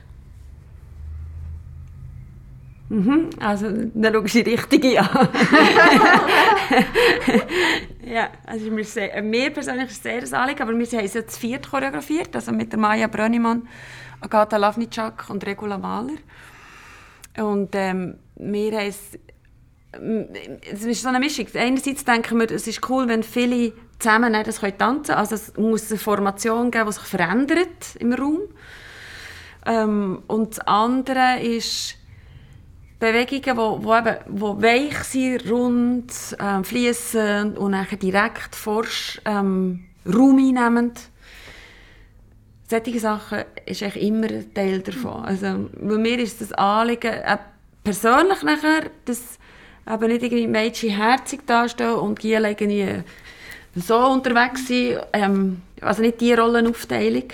Mhm, 2.91 3.29
also 3.39 3.67
dann 3.71 4.15
schaust 4.15 4.35
du 4.35 4.45
die 4.45 4.55
richtige 4.55 5.01
an. 5.01 5.29
ja, 8.07 8.31
also 8.47 8.71
mir, 8.71 8.85
sehr, 8.85 9.23
mir 9.23 9.51
persönlich 9.51 9.91
ist 9.91 9.97
es 9.97 10.03
sehr 10.03 10.23
ein 10.23 10.35
Anliegen, 10.35 10.63
aber 10.63 10.79
wir 10.79 10.87
haben 10.87 11.05
es 11.05 11.15
ja 11.15 11.27
zu 11.27 11.39
viert 11.39 11.69
choreografiert, 11.69 12.35
also 12.35 12.51
mit 12.51 12.73
der 12.73 12.79
Maja 12.79 13.07
Brönnimann, 13.07 13.69
Agatha 14.21 14.57
Lavnicak 14.57 15.29
und 15.29 15.45
Regula 15.45 15.77
Mahler. 15.77 16.15
Und 17.37 17.75
ähm, 17.75 18.19
wir 18.37 18.73
haben 18.73 18.89
es 18.89 19.19
es 20.73 20.85
ist 20.85 21.03
so 21.03 21.09
eine 21.09 21.19
Mischung. 21.19 21.47
Einerseits 21.55 22.05
denken 22.05 22.39
wir, 22.39 22.51
es 22.51 22.67
ist 22.67 22.89
cool, 22.89 23.09
wenn 23.09 23.23
viele 23.23 23.73
zusammen 23.99 24.33
das 24.33 24.61
tanzen 24.61 24.79
können. 24.79 25.19
Also 25.19 25.35
es 25.35 25.57
muss 25.57 25.91
eine 25.91 25.99
Formation 25.99 26.71
geben, 26.71 26.87
die 26.87 26.93
sich 26.93 27.03
verändert 27.03 27.97
im 27.99 28.13
Raum. 28.13 28.41
Ähm, 29.67 30.23
und 30.27 30.51
das 30.51 30.61
andere 30.61 31.41
ist 31.41 31.97
Bewegungen, 32.99 33.43
die 33.43 33.85
wo, 33.85 33.97
eben, 33.97 34.17
wo 34.29 34.61
weich 34.61 34.99
sind, 35.05 35.51
rund, 35.51 36.13
ähm, 36.41 36.65
fließend 36.65 37.57
und 37.59 37.73
dann 37.73 37.87
direkt 38.01 38.57
forsch 38.57 39.21
ähm, 39.25 39.85
Raum 40.07 40.39
einnehmend. 40.39 41.01
Solche 42.69 43.01
Sachen 43.01 43.45
ist 43.67 43.83
eigentlich 43.83 44.05
immer 44.05 44.27
ein 44.29 44.53
Teil 44.53 44.81
davon. 44.81 45.25
Also, 45.25 45.71
bei 45.81 45.97
mir 45.97 46.19
ist 46.19 46.41
das 46.41 46.53
Anliegen, 46.53 47.13
äh, 47.13 47.39
persönlich 47.85 48.43
nachher, 48.43 48.91
dass 49.05 49.39
eben 49.89 50.07
nicht 50.09 50.23
irgendwie 50.23 50.47
Mädchen 50.47 50.91
herzig 50.91 51.47
dastehen 51.47 51.95
und 51.95 52.19
Giel 52.19 52.45
irgendwie 52.45 53.03
so 53.75 53.97
unterwegs 53.97 54.67
sind. 54.67 55.01
Ähm, 55.13 55.63
also 55.81 56.03
nicht 56.03 56.21
die 56.21 56.33
Rollenaufteilung. 56.33 57.29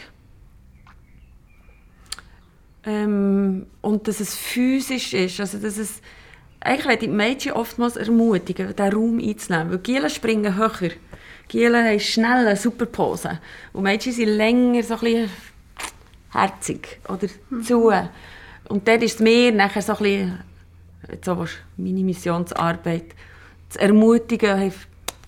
Ähm, 2.87 3.67
und 3.81 4.07
dass 4.07 4.21
es 4.21 4.37
physisch 4.37 5.15
ist, 5.15 5.41
also 5.41 5.59
dass 5.59 5.79
es 5.79 6.03
eigentlich 6.61 6.87
werde 6.87 7.05
ich 7.05 7.11
die 7.11 7.17
Mädchen 7.17 7.53
oftmals 7.53 7.97
ermutigen, 7.97 8.75
diesen 8.75 8.93
Raum 8.93 9.19
einzunehmen, 9.19 9.71
weil 9.71 9.79
Gielen 9.79 10.11
springen 10.11 10.57
höher. 10.57 10.91
Gielen 11.49 11.85
haben 11.85 12.01
schnelle, 12.01 12.57
super 12.57 12.87
Posen. 12.87 13.39
Und 13.75 13.83
Mädchen 13.83 14.13
sind 14.13 14.29
länger 14.29 14.83
so 14.83 14.95
ein 14.95 15.01
bisschen 15.01 15.31
herzig 16.33 17.01
oder 17.07 17.29
zu. 17.63 17.93
Und 18.69 18.89
dort 18.89 19.03
ist 19.03 19.17
es 19.17 19.21
mir 19.21 19.53
nachher 19.53 19.83
so 19.83 19.93
ein 19.93 19.99
bisschen 19.99 20.41
jetzt 21.11 21.29
auch 21.29 21.47
meine 21.77 22.03
Missionsarbeit 22.03 23.15
zu 23.69 23.81
ermutigen, 23.81 24.73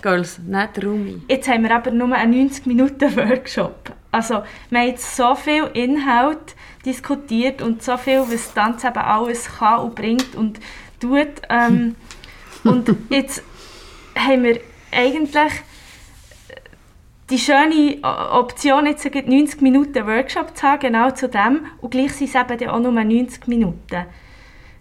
Girls, 0.02 0.38
nicht 0.38 0.84
Raum 0.84 1.06
ein. 1.06 1.22
Jetzt 1.28 1.48
haben 1.48 1.62
wir 1.62 1.74
aber 1.74 1.90
nur 1.90 2.12
einen 2.14 2.50
90-Minuten-Workshop. 2.50 3.92
Also, 4.12 4.42
wir 4.70 4.80
haben 4.80 4.88
jetzt 4.88 5.16
so 5.16 5.34
viel 5.34 5.64
Inhalt 5.72 6.54
diskutiert 6.84 7.62
und 7.62 7.82
so 7.82 7.96
viel, 7.96 8.20
was 8.20 8.54
Tanz 8.54 8.84
eben 8.84 8.98
alles 8.98 9.48
kann 9.58 9.80
und 9.80 9.94
bringt 9.94 10.34
und 10.34 10.60
tut. 11.00 11.42
Ähm, 11.48 11.96
und 12.64 12.94
jetzt 13.10 13.42
haben 14.16 14.44
wir 14.44 14.60
eigentlich 14.92 15.52
die 17.30 17.38
schöne 17.38 17.98
Option, 18.02 18.86
jetzt 18.86 19.04
90 19.04 19.60
Minuten 19.60 20.06
Workshop 20.06 20.56
zu 20.56 20.66
haben, 20.66 20.80
genau 20.80 21.10
zu 21.10 21.28
dem. 21.28 21.66
Und 21.80 21.90
gleich 21.90 22.12
sind 22.12 22.32
es 22.32 22.34
eben 22.34 22.70
auch 22.70 22.78
nur 22.78 22.92
90 22.92 23.48
Minuten. 23.48 24.06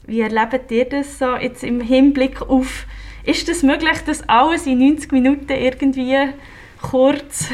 Wie 0.08 0.22
erlebt 0.22 0.72
ihr 0.72 0.86
das 0.86 1.20
so 1.20 1.36
jetzt 1.36 1.64
im 1.64 1.82
Hinblick 1.82 2.42
auf, 2.42 2.86
ist 3.24 3.50
es 3.50 3.58
das 3.58 3.64
möglich, 3.64 3.98
dass 4.06 4.28
alles 4.30 4.68
in 4.68 4.80
90 4.80 5.12
Minuten 5.12 5.52
irgendwie 5.52 6.18
kurz... 6.82 7.46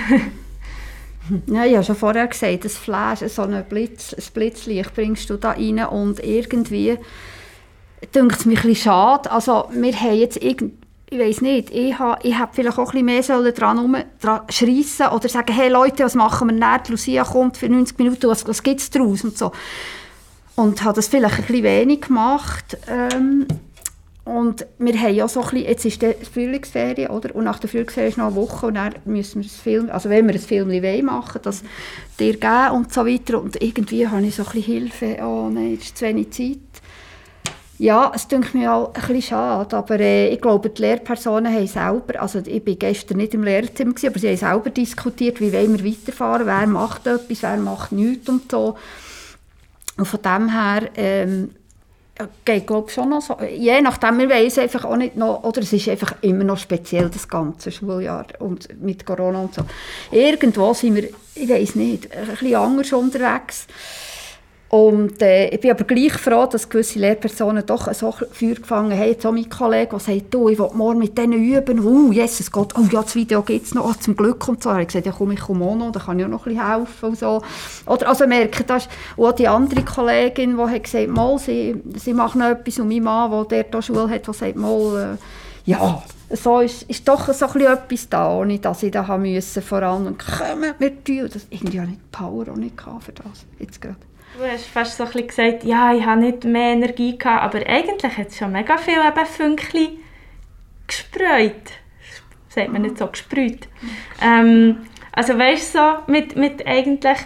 ja, 1.48 1.65
ich 1.65 1.75
habe 1.75 1.84
schon 1.84 1.96
vorher 1.96 2.27
gesagt, 2.27 2.65
das 2.65 2.77
Flash, 2.77 3.20
so 3.20 3.43
ein, 3.43 3.63
Blitz, 3.70 4.13
ein 4.13 4.24
Blitzlicht 4.34 4.93
bringst 4.93 5.29
du 5.29 5.38
da 5.38 5.51
rein 5.51 5.79
und 5.86 6.24
irgendwie 6.24 6.98
denkt 8.13 8.39
es 8.39 8.46
mir 8.46 8.62
ein 8.63 8.75
schade. 8.75 9.31
Also 9.31 9.70
wir 9.72 9.96
haben 9.96 10.17
jetzt 10.17 10.41
irgend 10.41 10.81
ich 11.13 11.20
weiß 11.20 11.41
nicht, 11.41 11.72
ich 11.72 12.00
habe 12.00 12.25
ich 12.25 12.39
hab 12.39 12.55
vielleicht 12.55 12.79
auch 12.79 12.93
ein 12.93 13.05
bisschen 13.05 13.41
mehr 13.41 13.51
dran, 13.51 13.79
um, 13.79 13.98
dran 14.22 14.41
schreissen 14.48 15.08
oder 15.08 15.27
sagen, 15.27 15.53
hey 15.53 15.67
Leute, 15.67 16.05
was 16.05 16.15
machen 16.15 16.48
wir 16.50 16.55
nicht? 16.55 16.88
Lucia 16.88 17.25
kommt 17.25 17.58
für 17.58 17.67
90 17.67 17.98
Minuten, 18.00 18.29
was, 18.29 18.48
was 18.48 18.63
gibt 18.63 18.79
es 18.79 18.89
daraus? 18.89 19.22
Und 19.25 19.38
so. 19.38 19.51
Und 20.55 20.84
habe 20.84 20.96
das 20.96 21.08
vielleicht 21.08 21.39
ein 21.39 21.46
bisschen 21.46 21.63
wenig 21.63 22.01
gemacht. 22.01 22.77
Ähm, 22.88 23.48
und 24.24 24.67
wir 24.77 25.00
haben 25.01 25.15
ja 25.15 25.27
so 25.27 25.41
ein 25.41 25.50
bisschen, 25.50 25.67
jetzt 25.67 25.86
ist 25.86 26.01
die 26.01 26.13
Frühlingsferien, 26.31 27.10
oder? 27.10 27.36
Und 27.36 27.46
nach 27.46 27.58
der 27.58 27.70
Frühlingsferie 27.70 28.10
ist 28.10 28.17
noch 28.20 28.27
eine 28.27 28.36
Woche 28.36 28.67
und 28.67 28.75
dann 28.75 28.93
müssen 29.05 29.41
wir 29.41 29.50
das 29.50 29.58
Film, 29.58 29.89
also 29.89 30.10
wenn 30.10 30.27
wir 30.27 30.36
ein 30.36 30.39
Film 30.39 31.05
machen, 31.05 31.41
das 31.43 31.63
dir 32.20 32.34
geben 32.34 32.72
und 32.72 32.93
so 32.93 33.05
weiter. 33.05 33.41
Und 33.41 33.62
irgendwie 33.62 34.08
habe 34.08 34.24
ich 34.25 34.36
so 34.36 34.43
ein 34.43 34.51
bisschen 34.51 34.74
Hilfe, 34.74 35.17
oh 35.24 35.50
nein, 35.50 35.75
es 35.79 35.86
ist 35.86 35.98
zu 35.98 36.05
wenig 36.05 36.31
Zeit. 36.31 36.60
Ja, 37.79 38.12
es 38.13 38.27
denkt 38.27 38.53
mir 38.53 38.72
auch 38.72 38.93
ein 38.93 39.01
bisschen 39.01 39.24
schade, 39.24 39.75
aber 39.75 40.00
äh, 40.00 40.27
ich 40.31 40.39
glaube, 40.39 40.70
die 40.70 40.84
Lehrpersonen 40.84 41.51
haben 41.51 41.65
selber, 41.65 42.22
also 42.22 42.38
ich 42.46 42.63
war 42.63 42.75
gestern 42.75 43.17
nicht 43.17 43.34
im 43.34 43.43
Lehrzimmer, 43.43 43.96
aber 44.05 44.20
sie 44.20 44.27
haben 44.27 44.38
selber 44.38 44.70
diskutiert, 44.70 45.41
wie 45.41 45.51
wollen 45.51 45.84
wir 45.84 45.91
weiterfahren, 45.91 46.46
wer 46.46 46.67
macht 46.67 47.08
etwas, 47.08 47.41
wer 47.41 47.58
macht 47.58 47.91
nichts 47.91 48.29
und 48.29 48.51
so. 48.51 48.77
Und 49.98 50.05
von 50.05 50.21
dem 50.21 50.50
her 50.50 50.89
ähm, 50.95 51.51
geht 52.45 52.67
glaube 52.67 52.89
schon 52.89 53.10
noch 53.10 53.21
so. 53.21 53.38
Je 53.41 53.81
nachdem, 53.81 54.19
wir 54.19 54.29
weiss 54.29 54.57
einfach 54.57 54.86
auch 54.86 54.95
nicht 54.95 55.15
noch, 55.15 55.43
oder 55.43 55.62
es 55.62 55.74
ist 55.74 55.89
einfach 55.89 56.15
immer 56.21 56.43
noch 56.43 56.57
speziell, 56.57 57.10
das 57.10 57.27
ganze 57.27 57.71
Schuljahr 57.71 58.25
und 58.39 58.81
mit 58.81 59.05
Corona 59.05 59.41
und 59.41 59.53
so. 59.53 59.63
Irgendwo 60.12 60.74
sind 60.74 60.95
wir, 60.95 61.10
ich 61.36 61.50
weiß 61.50 61.75
nicht, 61.75 62.15
ein 62.15 62.27
bisschen 62.27 62.55
anders 62.55 62.93
unterwegs. 62.93 63.67
Und 64.72 65.22
äh, 65.22 65.50
ich 65.50 65.60
bin 65.60 65.72
aber 65.72 65.84
gleich 65.84 66.13
froh, 66.13 66.46
dass 66.46 66.70
gewisse 66.70 66.98
Lehrpersonen 66.98 67.66
doch 67.66 67.94
so 67.94 68.13
Feuer 68.32 68.56
gefangen 68.56 68.98
haben. 68.98 69.10
Jetzt 69.10 69.25
auch 69.25 69.34
mein 69.34 69.50
Kollege, 69.50 69.90
der 69.90 70.00
sagt, 70.00 70.34
du, 70.34 70.48
ich 70.48 70.58
will 70.58 70.70
morgen 70.75 71.00
mit 71.00 71.18
denen 71.18 71.34
üben. 71.44 71.82
Uh, 71.82 72.13
Jesus 72.13 72.50
Gott, 72.50 72.74
oh 72.80 72.88
ja, 72.90 73.01
das 73.01 73.13
Video 73.13 73.42
gibt 73.42 73.66
es 73.66 73.74
noch, 73.74 73.84
oh, 73.84 73.94
zum 74.00 74.16
Glück 74.16 74.48
und 74.48 74.63
so. 74.63 74.70
Er 74.70 74.78
hat 74.78 74.88
gesagt, 74.88 75.06
ja 75.06 75.12
komm, 75.12 75.32
ich 75.32 75.42
komme 75.42 75.66
auch 75.66 75.75
noch, 75.75 75.92
da 75.92 76.00
kann 76.00 76.18
ich 76.20 76.25
auch 76.25 76.30
noch 76.30 76.46
ein 76.46 76.54
bisschen 76.54 76.74
helfen 76.74 77.10
und 77.10 77.20
so. 77.20 77.42
Oder, 77.86 78.08
also 78.08 78.25
merke, 78.25 78.63
das 78.63 78.88
und 79.18 79.28
auch 79.28 79.34
die 79.34 79.50
andere 79.50 79.84
Kollegin, 79.84 80.56
die 80.56 80.63
hat 80.63 80.84
gesagt, 80.86 81.10
mal, 81.10 81.38
sie, 81.38 81.75
sie 81.96 82.13
macht 82.13 82.38
noch 82.38 82.51
etwas 82.51 82.80
und 82.80 82.88
mein 82.88 83.04
Mann, 83.04 83.46
der 83.50 83.66
dort 83.66 83.84
Schule 83.84 84.10
hat, 84.10 84.25
der 84.25 84.34
sagt, 84.34 84.56
mal, 84.56 85.18
äh, 85.18 85.70
ja, 85.70 86.01
so 86.30 86.62
ist, 86.62 86.84
ist 86.84 87.06
doch 87.06 87.34
so 87.34 87.46
ein 87.46 87.60
etwas 87.60 88.08
da, 88.08 88.38
ohne 88.38 88.58
dass 88.60 88.84
ich 88.84 88.92
da 88.92 89.06
haben 89.06 89.24
müssen, 89.24 89.62
vor 89.62 89.84
allem, 89.84 90.16
kommen 90.18 90.74
wir 90.80 91.04
tun. 91.04 91.30
Irgendwie 91.50 91.82
habe 91.82 91.92
ich 91.92 91.98
die 91.98 92.10
Power 92.10 92.46
auch 92.50 92.56
nicht 92.56 92.80
für 92.80 93.12
das, 93.12 93.46
jetzt 93.60 93.82
gerade. 93.82 93.98
Du 94.38 94.46
hast 94.46 94.66
fast 94.66 94.98
so 94.98 95.04
ein 95.04 95.28
gesagt, 95.28 95.64
ja, 95.64 95.94
ich 95.94 96.06
habe 96.06 96.22
nicht 96.22 96.46
mehr 96.46 96.74
Energie 96.74 97.18
gehabt, 97.18 97.44
aber 97.44 97.68
eigentlich 97.68 98.18
hat 98.18 98.30
es 98.30 98.38
schon 98.38 98.52
mega 98.54 98.78
viel 98.78 98.94
eben 98.94 99.26
Fünkchen 99.26 99.98
gespreut. 100.88 101.74
Sagt 102.48 102.72
man 102.72 102.84
nicht 102.84 102.98
so, 102.98 103.08
gesprüht. 103.08 103.68
Ähm, 104.22 104.78
also 105.12 105.38
weißt 105.38 105.76
du, 105.76 105.80
so, 105.80 106.12
mit, 106.12 106.36
mit 106.36 106.66
eigentlich 106.66 107.18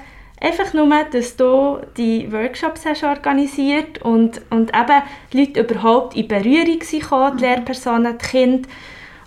einfach 0.42 0.74
nur, 0.74 0.90
dass 1.12 1.36
du 1.38 1.80
die 1.96 2.32
Workshops 2.32 2.86
hast 2.86 3.04
organisiert 3.04 4.02
und, 4.02 4.42
und 4.50 4.76
eben 4.76 5.02
die 5.32 5.40
Leute 5.40 5.60
überhaupt 5.62 6.16
in 6.16 6.28
Berührung 6.28 6.82
sind, 6.82 7.04
die 7.12 7.42
Lehrpersonen, 7.42 8.18
die 8.18 8.26
Kinder. 8.26 8.70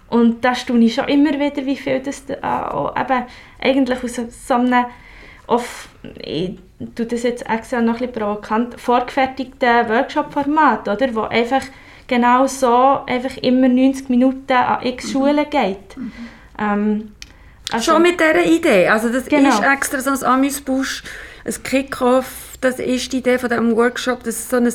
Und 0.09 0.45
da 0.45 0.55
staune 0.55 0.85
ich 0.85 0.95
schon 0.95 1.09
immer 1.09 1.33
wieder, 1.33 1.65
wie 1.65 1.77
viel 1.77 2.01
das 2.01 2.25
äh, 2.29 2.35
eben 2.35 3.27
eigentlich 3.61 4.03
aus 4.03 4.21
so 4.47 4.55
einem 4.55 4.87
oft, 5.47 5.89
ich 6.21 6.59
tue 6.95 7.07
das 7.07 7.23
jetzt 7.23 7.49
extra 7.49 7.81
noch 7.81 7.95
ein 7.95 8.09
bisschen 8.09 8.13
provokant, 8.13 8.81
vorgefertigten 8.81 9.89
Workshop-Format, 9.89 10.89
oder, 10.89 11.15
wo 11.15 11.23
einfach 11.23 11.63
genau 12.07 12.47
so 12.47 13.01
einfach 13.07 13.37
immer 13.39 13.69
90 13.69 14.09
Minuten 14.09 14.53
an 14.53 14.85
x 14.85 15.07
mhm. 15.07 15.11
Schulen 15.11 15.51
geht. 15.51 15.97
Mhm. 15.97 16.13
Ähm, 16.59 17.13
also, 17.71 17.93
Schon 17.93 18.03
mit 18.03 18.19
dieser 18.19 18.45
Idee, 18.45 18.89
also 18.89 19.11
das 19.11 19.27
genau. 19.27 19.51
ist 19.51 19.63
extra 19.63 20.01
so 20.01 20.11
ein 20.11 20.33
Amüsbusch, 20.33 21.03
ein 21.45 21.63
Kick-Off, 21.63 22.57
das 22.61 22.79
ist 22.79 23.13
die 23.13 23.19
Idee 23.19 23.39
von 23.39 23.51
diesem 23.51 23.77
Workshop, 23.77 24.23
das 24.25 24.37
ist 24.37 24.51
so 24.51 24.57
ein 24.57 24.73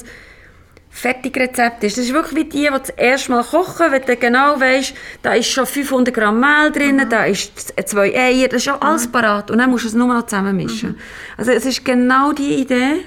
Fertigrezept 0.96 1.84
ist. 1.84 1.98
Das 1.98 2.06
ist 2.06 2.14
wirklich 2.14 2.36
wie 2.36 2.50
die, 2.50 2.62
die 2.62 2.70
das 2.70 2.92
erste 2.92 3.32
Mal 3.32 3.44
kochen, 3.44 3.92
wenn 3.92 4.04
du 4.04 4.16
genau 4.16 4.60
weißt, 4.60 4.94
da 5.24 5.34
ist 5.34 5.50
schon 5.50 5.66
500 5.66 6.14
Gramm 6.14 6.40
Mehl 6.40 6.72
drin, 6.72 6.98
mhm. 6.98 7.10
da 7.10 7.26
ist 7.26 7.74
zwei 7.88 8.14
Eier, 8.16 8.48
das 8.48 8.58
ist 8.58 8.66
schon 8.66 8.80
alles 8.80 9.08
mhm. 9.08 9.12
parat 9.12 9.50
und 9.50 9.58
dann 9.58 9.72
musst 9.72 9.86
du 9.86 9.88
es 9.88 9.96
nur 9.96 10.08
noch 10.08 10.28
zusammenmischen. 10.28 10.92
Mhm. 10.92 10.98
Also 11.36 11.52
es 11.52 11.66
ist 11.66 11.84
genau 11.84 12.32
die 12.32 12.62
Idee, 12.62 13.06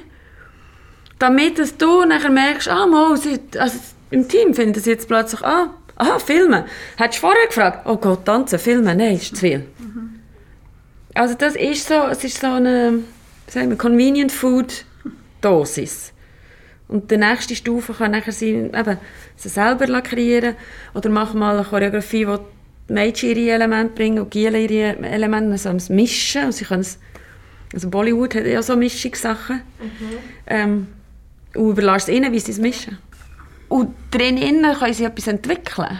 damit 1.20 1.60
dass 1.60 1.76
du 1.76 2.04
nachher 2.04 2.28
merkst, 2.28 2.68
ah, 2.68 2.86
mal, 2.86 3.12
also 3.12 3.78
im 4.10 4.28
Team 4.28 4.52
finden 4.52 4.80
sie 4.80 4.90
jetzt 4.90 5.06
plötzlich, 5.06 5.42
ah, 5.42 5.70
aha, 5.94 6.18
filmen. 6.18 6.64
Hättest 6.96 7.22
du 7.22 7.28
vorher 7.28 7.46
gefragt, 7.46 7.86
oh 7.86 7.96
Gott, 7.96 8.24
tanzen, 8.24 8.58
filmen, 8.58 8.96
nein, 8.96 9.14
ist 9.14 9.36
zu 9.36 9.40
viel. 9.42 9.58
Mhm. 9.78 10.20
Also 11.14 11.34
das 11.34 11.54
ist 11.54 11.86
so, 11.86 12.08
es 12.10 12.24
ist 12.24 12.40
so 12.40 12.48
eine, 12.48 12.98
sagen 13.46 13.70
wir, 13.70 13.78
Convenient 13.78 14.32
Food 14.32 14.84
Dosis. 15.40 16.12
Und 16.88 17.10
die 17.10 17.16
nächste 17.16 17.56
Stufe 17.56 17.92
kann 17.92 18.12
nachher 18.12 18.32
sein, 18.32 18.72
eben, 18.74 18.98
sie 19.36 19.48
selber 19.48 19.86
lackieren 19.86 20.54
oder 20.94 21.10
machen 21.10 21.40
mal 21.40 21.56
eine 21.56 21.66
Choreografie, 21.66 22.28
wo 22.28 22.38
die 22.88 22.92
Mädchen 22.92 23.36
ihre 23.36 23.54
Elemente 23.54 23.94
bringen 23.94 24.20
und 24.20 24.30
Giele 24.30 24.60
ihre 24.60 24.96
Elemente, 24.98 25.52
also 25.52 25.72
das 25.72 25.88
Mischen. 25.88 26.44
Und 26.44 26.52
sie 26.52 26.64
können 26.64 26.82
es, 26.82 26.98
also 27.74 27.90
Bollywood 27.90 28.34
hat 28.36 28.46
ja 28.46 28.62
so 28.62 28.76
Mischungssachen. 28.76 29.62
Mhm. 29.80 30.18
Ähm, 30.46 30.86
und 31.56 31.70
überlässt 31.70 32.08
ihnen, 32.08 32.32
wie 32.32 32.38
sie 32.38 32.52
es 32.52 32.58
mischen. 32.58 32.98
Und 33.68 33.94
drinnen 34.10 34.62
können 34.78 34.94
sie 34.94 35.04
etwas 35.04 35.26
entwickeln. 35.26 35.98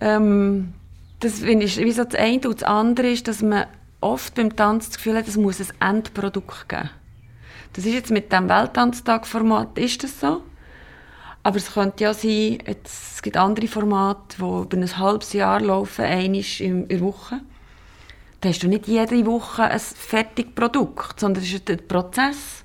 Ähm, 0.00 0.72
das 1.20 1.40
finde 1.40 1.66
ich 1.66 1.78
wie 1.78 1.92
so 1.92 2.04
das 2.04 2.14
eine 2.14 2.40
und 2.48 2.62
das 2.62 2.62
andere 2.62 3.10
ist, 3.10 3.26
dass 3.28 3.42
man 3.42 3.66
oft 4.00 4.34
beim 4.36 4.54
Tanz 4.54 4.88
das 4.88 4.96
Gefühl 4.98 5.16
hat, 5.16 5.26
es 5.26 5.36
muss 5.36 5.60
ein 5.60 5.96
Endprodukt 5.96 6.68
geben. 6.68 6.90
Das 7.72 7.84
ist 7.84 7.94
jetzt 7.94 8.10
mit 8.10 8.32
dem 8.32 8.48
Welttanztag-Format 8.48 9.78
ist 9.78 10.02
das 10.02 10.20
so. 10.20 10.42
Aber 11.42 11.56
es 11.56 11.72
könnte 11.72 12.04
ja 12.04 12.14
sein, 12.14 12.58
jetzt, 12.66 13.14
es 13.14 13.22
gibt 13.22 13.36
andere 13.36 13.68
Formate, 13.68 14.36
die 14.38 14.42
über 14.42 14.76
ein 14.76 14.98
halbes 14.98 15.32
Jahr 15.32 15.60
laufen, 15.60 16.04
einmal 16.04 16.44
in 16.58 16.88
der 16.88 17.00
Woche. 17.00 17.40
Da 18.40 18.48
hast 18.48 18.62
du 18.62 18.68
nicht 18.68 18.86
jede 18.86 19.26
Woche 19.26 19.64
ein 19.64 19.80
fertiges 19.80 20.54
Produkt, 20.54 21.20
sondern 21.20 21.42
es 21.42 21.52
ist 21.52 21.70
ein 21.70 21.86
Prozess 21.88 22.64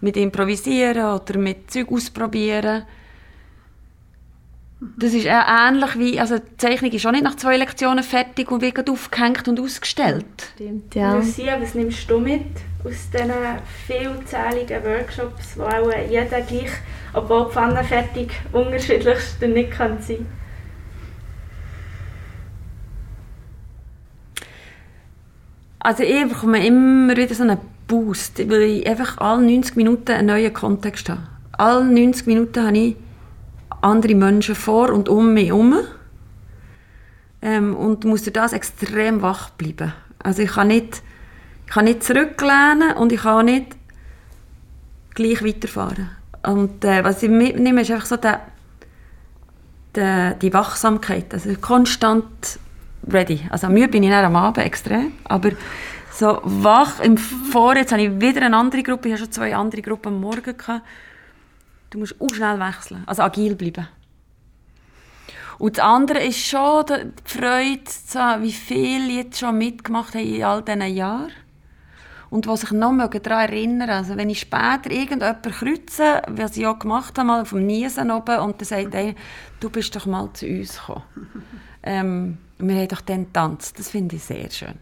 mit 0.00 0.16
Improvisieren 0.16 1.20
oder 1.20 1.38
mit 1.38 1.70
Zeug 1.70 1.90
ausprobieren. 1.90 2.84
Das 4.80 5.12
ist 5.12 5.26
ähnlich 5.26 5.98
wie, 5.98 6.20
also 6.20 6.38
die 6.38 6.56
Zeichnung 6.56 6.92
ist 6.92 7.04
auch 7.04 7.10
nicht 7.10 7.24
nach 7.24 7.34
zwei 7.34 7.56
Lektionen 7.56 8.04
fertig 8.04 8.50
und 8.50 8.62
wird 8.62 8.88
aufgehängt 8.88 9.48
und 9.48 9.58
ausgestellt. 9.58 10.52
Stimmt, 10.54 10.94
ja. 10.94 11.16
Lucia, 11.16 11.60
was 11.60 11.74
nimmst 11.74 12.08
du 12.08 12.20
mit 12.20 12.46
aus 12.84 13.10
diesen 13.12 13.32
vielzähligen 13.86 14.84
Workshops, 14.84 15.56
wo 15.56 15.62
auch 15.62 15.92
jeder 16.08 16.40
gleich, 16.42 16.70
obwohl 17.12 17.46
die 17.46 17.52
Pfanne 17.52 17.84
fertig 17.84 18.32
unterschiedlich 18.52 19.18
nicht 19.40 19.70
kann 19.70 20.00
sein 20.00 20.26
Also 25.80 26.02
ich 26.02 26.28
bekomme 26.28 26.66
immer 26.66 27.16
wieder 27.16 27.34
so 27.34 27.44
einen 27.44 27.58
Boost, 27.86 28.38
weil 28.50 28.62
ich 28.62 28.86
einfach 28.86 29.18
alle 29.18 29.42
90 29.42 29.76
Minuten 29.76 30.12
einen 30.12 30.26
neuen 30.26 30.52
Kontext 30.52 31.08
habe. 31.08 31.22
Alle 31.52 31.84
90 31.84 32.26
Minuten 32.26 32.66
habe 32.66 32.76
ich 32.76 32.96
andere 33.80 34.14
Menschen 34.14 34.54
vor 34.54 34.92
und 34.92 35.08
um 35.08 35.32
mich 35.32 35.46
herum. 35.46 35.76
Ähm, 37.40 37.76
und 37.76 38.04
muss 38.04 38.24
durch 38.24 38.34
das 38.34 38.52
extrem 38.52 39.22
wach 39.22 39.50
bleiben. 39.50 39.94
Also 40.18 40.42
ich 40.42 40.50
kann 40.50 40.68
nicht, 40.68 41.02
ich 41.68 41.74
kann 41.74 41.84
nicht 41.84 42.02
zurücklehnen 42.02 42.94
und 42.96 43.12
ich 43.12 43.20
kann 43.20 43.44
nicht 43.44 43.76
gleich 45.14 45.44
weiterfahren. 45.44 46.08
Und 46.42 46.82
äh, 46.82 47.04
was 47.04 47.22
ich 47.22 47.28
mitnehme, 47.28 47.82
ist 47.82 47.90
einfach 47.90 48.06
so 48.06 48.16
der, 48.16 48.40
der, 49.94 50.32
die 50.32 50.50
Wachsamkeit. 50.54 51.34
Also 51.34 51.54
konstant 51.60 52.58
ready. 53.06 53.46
Also 53.50 53.68
müde 53.68 53.88
bin 53.88 54.02
ich 54.02 54.08
nicht 54.08 54.18
am 54.18 54.34
Abend 54.34 54.64
extrem, 54.64 55.12
aber 55.24 55.50
so 56.10 56.40
wach 56.42 57.00
im 57.00 57.18
Vor. 57.18 57.76
Jetzt 57.76 57.92
habe 57.92 58.00
ich 58.00 58.18
wieder 58.18 58.46
eine 58.46 58.56
andere 58.56 58.82
Gruppe, 58.82 59.08
ich 59.08 59.14
hatte 59.14 59.24
schon 59.24 59.32
zwei 59.32 59.54
andere 59.54 59.82
Gruppen 59.82 60.14
am 60.14 60.20
Morgen. 60.22 60.56
Gehabt. 60.56 60.82
Du 61.90 61.98
musst 61.98 62.18
auch 62.18 62.34
schnell 62.34 62.58
wechseln, 62.58 63.02
also 63.04 63.22
agil 63.24 63.54
bleiben. 63.54 63.88
Und 65.58 65.76
das 65.76 65.84
andere 65.84 66.24
ist 66.24 66.38
schon 66.38 66.86
die 66.86 67.12
Freude, 67.26 68.42
wie 68.42 68.52
viele 68.52 69.12
jetzt 69.12 69.38
schon 69.38 69.58
mitgemacht 69.58 70.14
haben 70.14 70.34
in 70.34 70.44
all 70.44 70.62
diesen 70.62 70.94
Jahren. 70.94 71.32
Und 72.30 72.46
was 72.46 72.60
sich 72.60 72.72
noch 72.72 72.94
daran 73.08 73.48
erinnern 73.48 73.88
Also 73.88 74.16
wenn 74.16 74.30
ich 74.30 74.40
später 74.40 74.90
irgendjemanden 74.90 75.52
kreuze, 75.52 76.22
was 76.28 76.56
ich 76.56 76.66
auch 76.66 76.78
gemacht 76.78 77.16
habe, 77.16 77.26
mal 77.26 77.42
auf 77.42 77.50
dem 77.50 77.66
Niesen 77.66 78.10
oben, 78.10 78.40
und 78.40 78.60
dann 78.60 78.66
sagt 78.66 78.94
er, 78.94 79.14
du 79.60 79.70
bist 79.70 79.94
doch 79.96 80.06
mal 80.06 80.30
zu 80.34 80.46
uns 80.46 80.78
gekommen. 80.78 81.02
ähm, 81.82 82.38
wir 82.58 82.76
haben 82.76 82.88
doch 82.88 83.00
dann 83.00 83.26
getanzt. 83.26 83.78
Das 83.78 83.90
finde 83.90 84.16
ich 84.16 84.24
sehr 84.24 84.50
schön. 84.50 84.74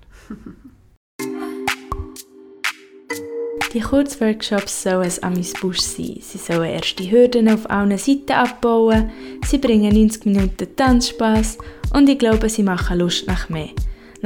Die 3.73 3.83
Kurzworkshops 3.83 4.85
sollen 4.85 5.03
ein 5.03 5.23
Amüsbusch 5.23 5.81
sein. 5.81 6.17
Sie 6.21 6.39
sollen 6.39 6.71
erste 6.71 7.11
Hürden 7.11 7.49
auf 7.49 7.69
allen 7.69 7.99
Seiten 7.99 8.33
abbauen, 8.33 9.11
sie 9.45 9.59
bringen 9.59 9.93
90 9.93 10.25
Minuten 10.25 10.75
Tanzspaß 10.75 11.59
und 11.93 12.09
ich 12.09 12.19
glaube, 12.19 12.49
sie 12.49 12.63
machen 12.63 12.99
Lust 12.99 13.27
nach 13.27 13.51
mehr. 13.51 13.69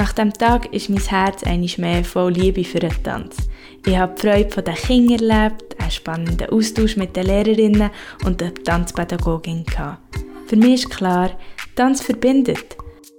Nach 0.01 0.15
dem 0.15 0.33
Tag 0.33 0.73
ist 0.73 0.89
mein 0.89 1.03
Herz 1.03 1.43
einiges 1.43 1.77
mehr 1.77 2.03
voll 2.03 2.33
Liebe 2.33 2.65
für 2.65 2.79
den 2.79 3.03
Tanz. 3.03 3.37
Ich 3.85 3.99
habe 3.99 4.15
die 4.15 4.23
Freude 4.23 4.63
der 4.63 4.73
Kinder 4.73 5.23
erlebt, 5.23 5.79
einen 5.79 5.91
spannenden 5.91 6.49
Austausch 6.49 6.97
mit 6.97 7.15
den 7.15 7.27
Lehrerinnen 7.27 7.91
und 8.25 8.41
der 8.41 8.55
Tanzpädagogin 8.55 9.67
gehabt. 9.67 10.17
Für 10.47 10.57
mich 10.57 10.85
ist 10.85 10.91
klar, 10.91 11.33
Tanz 11.77 12.01
verbindet. 12.01 12.79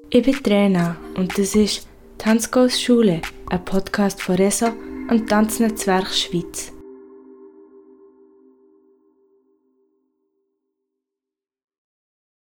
Ich 0.10 0.24
bin 0.24 0.42
Trainer 0.42 0.96
und 1.14 1.38
das 1.38 1.54
ist 1.54 1.88
Tanzkurs 2.18 2.82
Schule, 2.82 3.22
ein 3.52 3.64
Podcast 3.64 4.20
von 4.20 4.34
Reso 4.38 4.70
und 5.08 5.30
Tanznetzwerk 5.30 6.12
Schweiz. 6.12 6.74